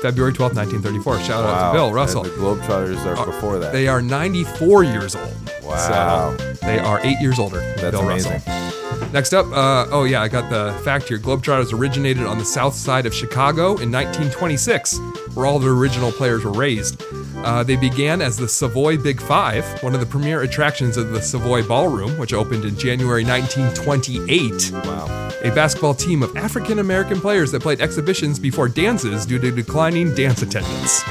[0.02, 1.20] February 12th, 1934.
[1.22, 2.26] Shout out to Bill Russell.
[2.26, 3.72] And the Globetrotters are before that.
[3.72, 5.34] They are 94 years old.
[5.64, 6.36] Wow.
[6.38, 7.60] So they are eight years older.
[7.62, 8.34] than That's Bill amazing.
[8.34, 8.81] Russell.
[9.14, 11.18] Next up, uh, oh yeah, I got the fact here.
[11.20, 14.98] Globetrotters originated on the south side of Chicago in 1926,
[15.34, 17.04] where all the original players were raised.
[17.44, 21.22] Uh, they began as the Savoy Big Five, one of the premier attractions of the
[21.22, 25.30] Savoy Ballroom, which opened in January 1928 Wow.
[25.44, 30.16] a basketball team of African American players that played exhibitions before dances due to declining
[30.16, 31.04] dance attendance.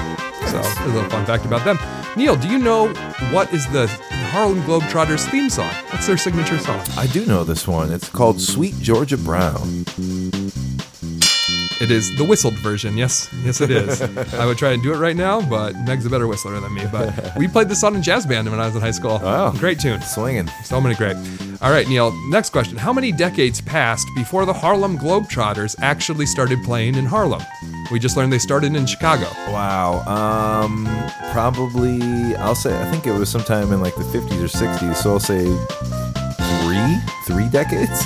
[0.46, 1.78] So, a little fun fact about them.
[2.16, 2.88] Neil, do you know
[3.30, 3.86] what is the
[4.30, 5.72] Harlem Globetrotters theme song?
[5.90, 6.80] What's their signature song?
[6.96, 7.92] I do know this one.
[7.92, 9.84] It's called Sweet Georgia Brown.
[11.80, 12.98] It is the whistled version.
[12.98, 14.02] Yes, yes, it is.
[14.34, 16.84] I would try and do it right now, but Meg's a better whistler than me.
[16.92, 19.18] But we played this song in jazz band when I was in high school.
[19.18, 19.52] Wow.
[19.52, 20.02] Great tune.
[20.02, 20.46] Swinging.
[20.62, 21.16] So many great.
[21.62, 22.76] All right, Neil, next question.
[22.76, 27.42] How many decades passed before the Harlem Globetrotters actually started playing in Harlem?
[27.90, 29.24] We just learned they started in Chicago.
[29.50, 30.04] Wow.
[30.06, 30.84] Um,
[31.32, 34.96] probably, I'll say, I think it was sometime in like the 50s or 60s.
[34.96, 35.44] So I'll say
[36.62, 36.96] three?
[37.26, 38.04] Three decades?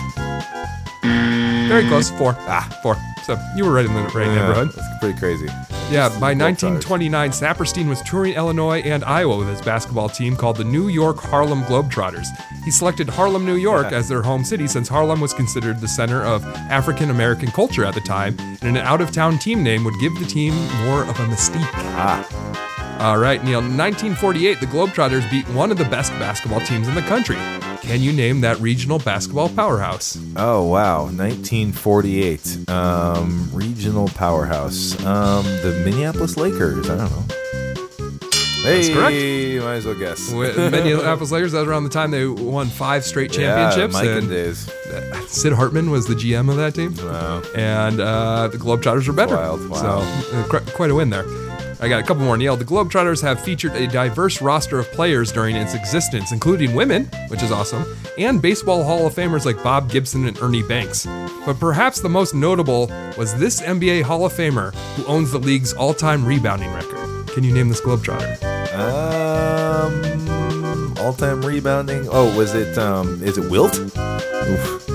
[1.03, 2.11] Very close.
[2.11, 2.37] Four.
[2.41, 2.97] Ah, four.
[3.27, 4.70] So you were right in the right neighborhood.
[4.72, 5.47] That's pretty crazy.
[5.91, 10.64] Yeah, by 1929, Saperstein was touring Illinois and Iowa with his basketball team called the
[10.64, 12.27] New York Harlem Globetrotters.
[12.64, 16.22] He selected Harlem, New York as their home city since Harlem was considered the center
[16.22, 19.99] of African American culture at the time, and an out of town team name would
[20.01, 20.55] give the team
[20.85, 21.68] more of a mystique.
[21.97, 22.70] Ah.
[23.01, 23.61] All right, Neil.
[23.61, 27.36] 1948, the Globetrotters beat one of the best basketball teams in the country.
[27.82, 30.16] Can you name that regional basketball powerhouse?
[30.36, 31.03] Oh, wow.
[31.05, 32.70] 1948.
[32.70, 34.95] Um, regional powerhouse.
[35.05, 36.88] Um, the Minneapolis Lakers.
[36.88, 37.24] I don't know.
[38.62, 39.64] Hey, correct.
[39.64, 40.32] might as well guess.
[40.32, 43.97] With Minneapolis Lakers, that was around the time they won five straight Yeah, championships.
[43.97, 45.30] Mikan days.
[45.30, 46.95] Sid Hartman was the GM of that team.
[46.97, 47.42] Wow.
[47.55, 49.36] and uh, the Globetrotters were better.
[49.36, 50.01] Wild, wow.
[50.22, 51.24] So, uh, quite a win there.
[51.81, 52.57] I got a couple more, Neil.
[52.57, 57.43] The Globetrotters have featured a diverse roster of players during its existence, including women, which
[57.43, 57.85] is awesome,
[58.18, 61.07] and Baseball Hall of Famers like Bob Gibson and Ernie Banks.
[61.47, 62.87] But perhaps the most notable
[63.18, 67.29] was this NBA Hall of Famer who owns the league's all time rebounding record.
[67.29, 68.43] Can you name this Globetrotter?
[68.75, 72.09] Um, all-time rebounding.
[72.11, 72.77] Oh, was it?
[72.79, 73.79] Um, is it Wilt?
[73.79, 74.93] Oof.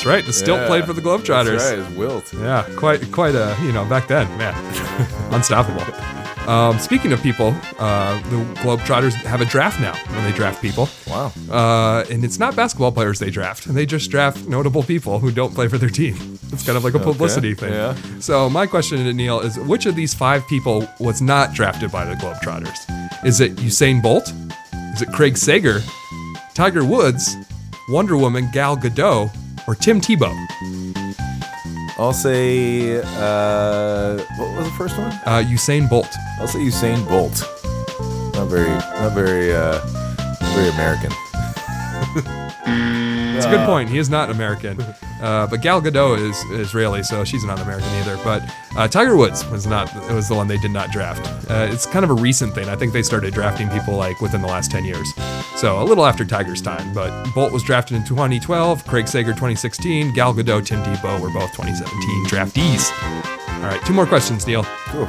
[0.00, 0.24] That's right.
[0.24, 1.58] The Stilt Yeah, played for the Globetrotters.
[1.58, 2.32] That's right, it's Wilt.
[2.32, 4.54] Yeah, quite quite a you know back then, man,
[5.30, 5.82] unstoppable.
[6.48, 10.88] Um, speaking of people, uh, the Globetrotters have a draft now when they draft people,
[11.06, 11.30] Wow.
[11.50, 13.64] uh, and it's not basketball players they draft.
[13.72, 16.16] They just draft notable people who don't play for their team.
[16.50, 17.74] It's kind of like a publicity thing.
[17.74, 17.94] yeah.
[18.20, 22.06] So my question to Neil is: Which of these five people was not drafted by
[22.06, 22.78] the Globetrotters?
[23.24, 24.32] Is it Usain Bolt?
[24.94, 25.80] Is it Craig Sager?
[26.54, 27.36] Tiger Woods,
[27.90, 29.30] Wonder Woman Gal Gadot,
[29.70, 30.34] or Tim Tebow?
[31.96, 32.98] I'll say.
[33.00, 35.12] Uh, what was the first one?
[35.24, 36.12] Uh, Usain Bolt.
[36.40, 37.40] I'll say Usain Bolt.
[38.34, 39.78] Not very, not very, uh,
[40.40, 41.12] not very American.
[43.40, 43.88] It's a good point.
[43.88, 44.78] He is not American.
[45.22, 48.18] Uh, but Gal Gadot is Israeli, so she's not American either.
[48.22, 48.42] But
[48.76, 49.88] uh, Tiger Woods was not.
[50.10, 51.26] It was the one they did not draft.
[51.50, 52.68] Uh, it's kind of a recent thing.
[52.68, 55.10] I think they started drafting people like within the last ten years,
[55.60, 56.92] so a little after Tiger's time.
[56.94, 58.86] But Bolt was drafted in 2012.
[58.86, 60.14] Craig Sager 2016.
[60.14, 62.90] Gal Gadot, Tim Tebow were both 2017 draftees.
[63.62, 64.64] All right, two more questions, Neil.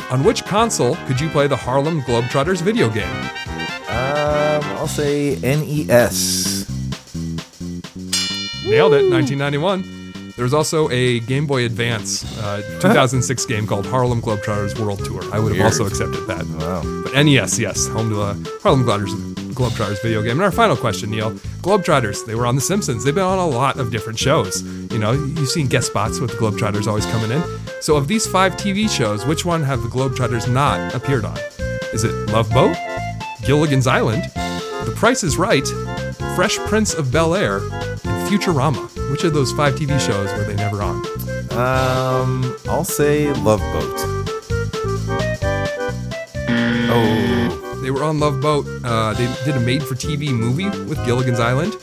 [0.09, 3.07] On which console could you play the Harlem Globetrotters video game?
[3.87, 6.67] Um, I'll say NES.
[8.65, 10.01] Nailed it, 1991.
[10.35, 15.23] There was also a Game Boy Advance uh, 2006 game called Harlem Globetrotters World Tour.
[15.33, 15.65] I would have Weird.
[15.65, 16.45] also accepted that.
[16.45, 17.03] Wow.
[17.03, 20.31] But NES, yes, home to the Harlem Globetrotters, Globetrotters video game.
[20.31, 21.31] And our final question, Neil.
[21.61, 23.03] Globetrotters, they were on The Simpsons.
[23.03, 24.63] They've been on a lot of different shows.
[24.91, 27.43] You know, you've seen guest spots with Globetrotters always coming in.
[27.81, 31.37] So of these five TV shows, which one have the Globetrotters not appeared on?
[31.93, 32.75] Is it Love Boat,
[33.45, 35.67] Gilligan's Island, The Price is Right,
[36.35, 38.87] Fresh Prince of Bel Air, and Futurama?
[39.11, 41.05] Which of those five TV shows were they never on?
[41.51, 44.07] Um, I'll say Love Boat.
[46.93, 47.30] Oh,
[47.81, 48.65] They were on Love Boat.
[48.83, 51.73] Uh, they did a made-for-TV movie with Gilligan's Island.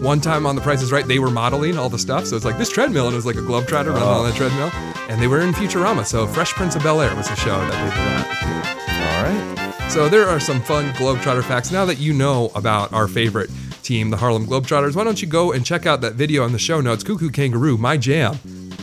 [0.00, 2.26] One time on The Price is Right, they were modeling all the stuff.
[2.26, 4.70] So it's like this treadmill, and it was like a globetrotter running on that treadmill.
[5.08, 6.06] And they were in Futurama.
[6.06, 9.68] So Fresh Prince of Bel Air was the show that they did that.
[9.68, 9.90] all right.
[9.90, 11.72] So there are some fun Globetrotter facts.
[11.72, 13.50] Now that you know about our favorite
[13.82, 16.58] team, the Harlem Globetrotters, why don't you go and check out that video in the
[16.58, 18.38] show notes, Koo Koo Kanga Roo, my jam.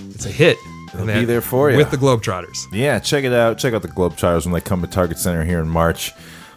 [0.10, 0.58] It's a hit.
[0.94, 1.78] It'll be there for ya.
[1.78, 2.66] With the Globetrotters.
[2.72, 3.58] Yeah, check it out.
[3.58, 6.12] Check out the Globetrotters when they come to Target Center here in March.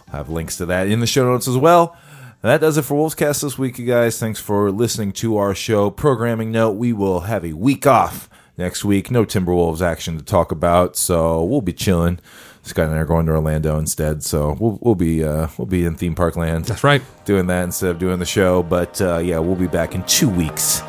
[0.09, 1.97] I'll have links to that in the show notes as well.
[2.43, 4.19] And that does it for Wolfscast this week, you guys.
[4.19, 5.91] Thanks for listening to our show.
[5.91, 9.11] Programming note: We will have a week off next week.
[9.11, 12.21] No Timberwolves action to talk about, so we'll be chilling.
[12.63, 15.85] Scott and I are going to Orlando instead, so we'll we'll be uh, we'll be
[15.85, 16.67] in theme park land.
[16.67, 17.03] That's right.
[17.25, 18.63] doing that instead of doing the show.
[18.63, 20.81] But uh, yeah, we'll be back in two weeks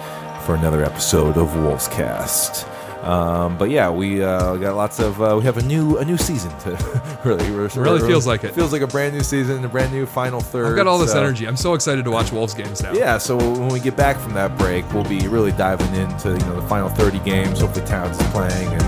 [0.45, 2.67] for another episode of Wolves Cast.
[3.09, 6.17] Um, but yeah, we uh, got lots of uh, we have a new a new
[6.17, 6.69] season to
[7.25, 8.53] really we're- really we're- feels like it.
[8.53, 11.13] feels like a brand new season a brand new final third I've got all this
[11.13, 11.47] so- energy.
[11.47, 12.93] I'm so excited to watch Wolves games now.
[12.93, 16.37] yeah so when we get back from that break we'll be really diving into you
[16.45, 18.81] know the final 30 games hopefully Towns is playing and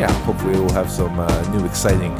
[0.00, 2.12] yeah hopefully we'll have some uh, new exciting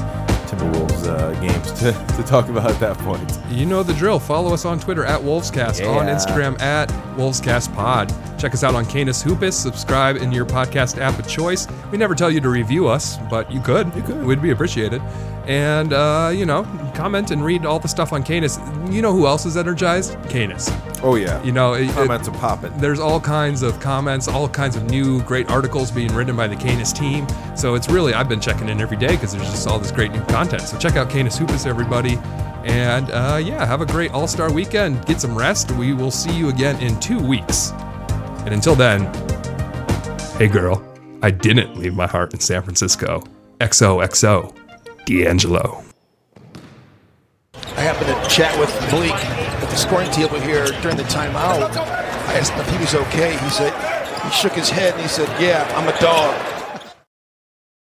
[0.49, 4.18] Timberwolves uh, games to, to talk about at that point You know the drill.
[4.18, 8.40] Follow us on Twitter at Wolvescast, on Instagram at WolvescastPod.
[8.40, 9.55] Check us out on Canis Hoopus.
[9.55, 11.66] Subscribe in your podcast app of choice.
[11.90, 13.94] We never tell you to review us, but you could.
[13.94, 14.24] You could.
[14.24, 15.03] We'd be appreciated.
[15.49, 18.59] And, uh, you know, comment and read all the stuff on Canis.
[18.90, 20.14] You know who else is energized?
[20.28, 20.70] Canis.
[21.03, 24.76] oh yeah You know, it- comments are popping there's all kinds of comments, all kinds
[24.76, 27.26] of new great articles being written by the Canis team.
[27.57, 30.12] So it's really, I've been checking in every day because there's just all this great
[30.12, 30.62] new content.
[30.62, 32.18] So check out Canis Hoopus, everybody.
[32.64, 35.07] And uh, yeah, have a great All Star weekend.
[35.07, 35.70] Get some rest.
[35.72, 37.70] We will see you again in two weeks.
[38.44, 39.07] And until then,
[40.36, 40.82] hey girl,
[41.22, 43.22] I didn't leave my heart in San Francisco.
[43.61, 44.55] XOXO,
[45.09, 45.82] D'Angelo.
[47.54, 51.74] I happened to chat with Bleak at the scoring table here during the timeout.
[51.74, 53.32] I asked him if he was okay.
[53.38, 53.72] He said
[54.22, 56.57] he shook his head and he said, "Yeah, I'm a dog."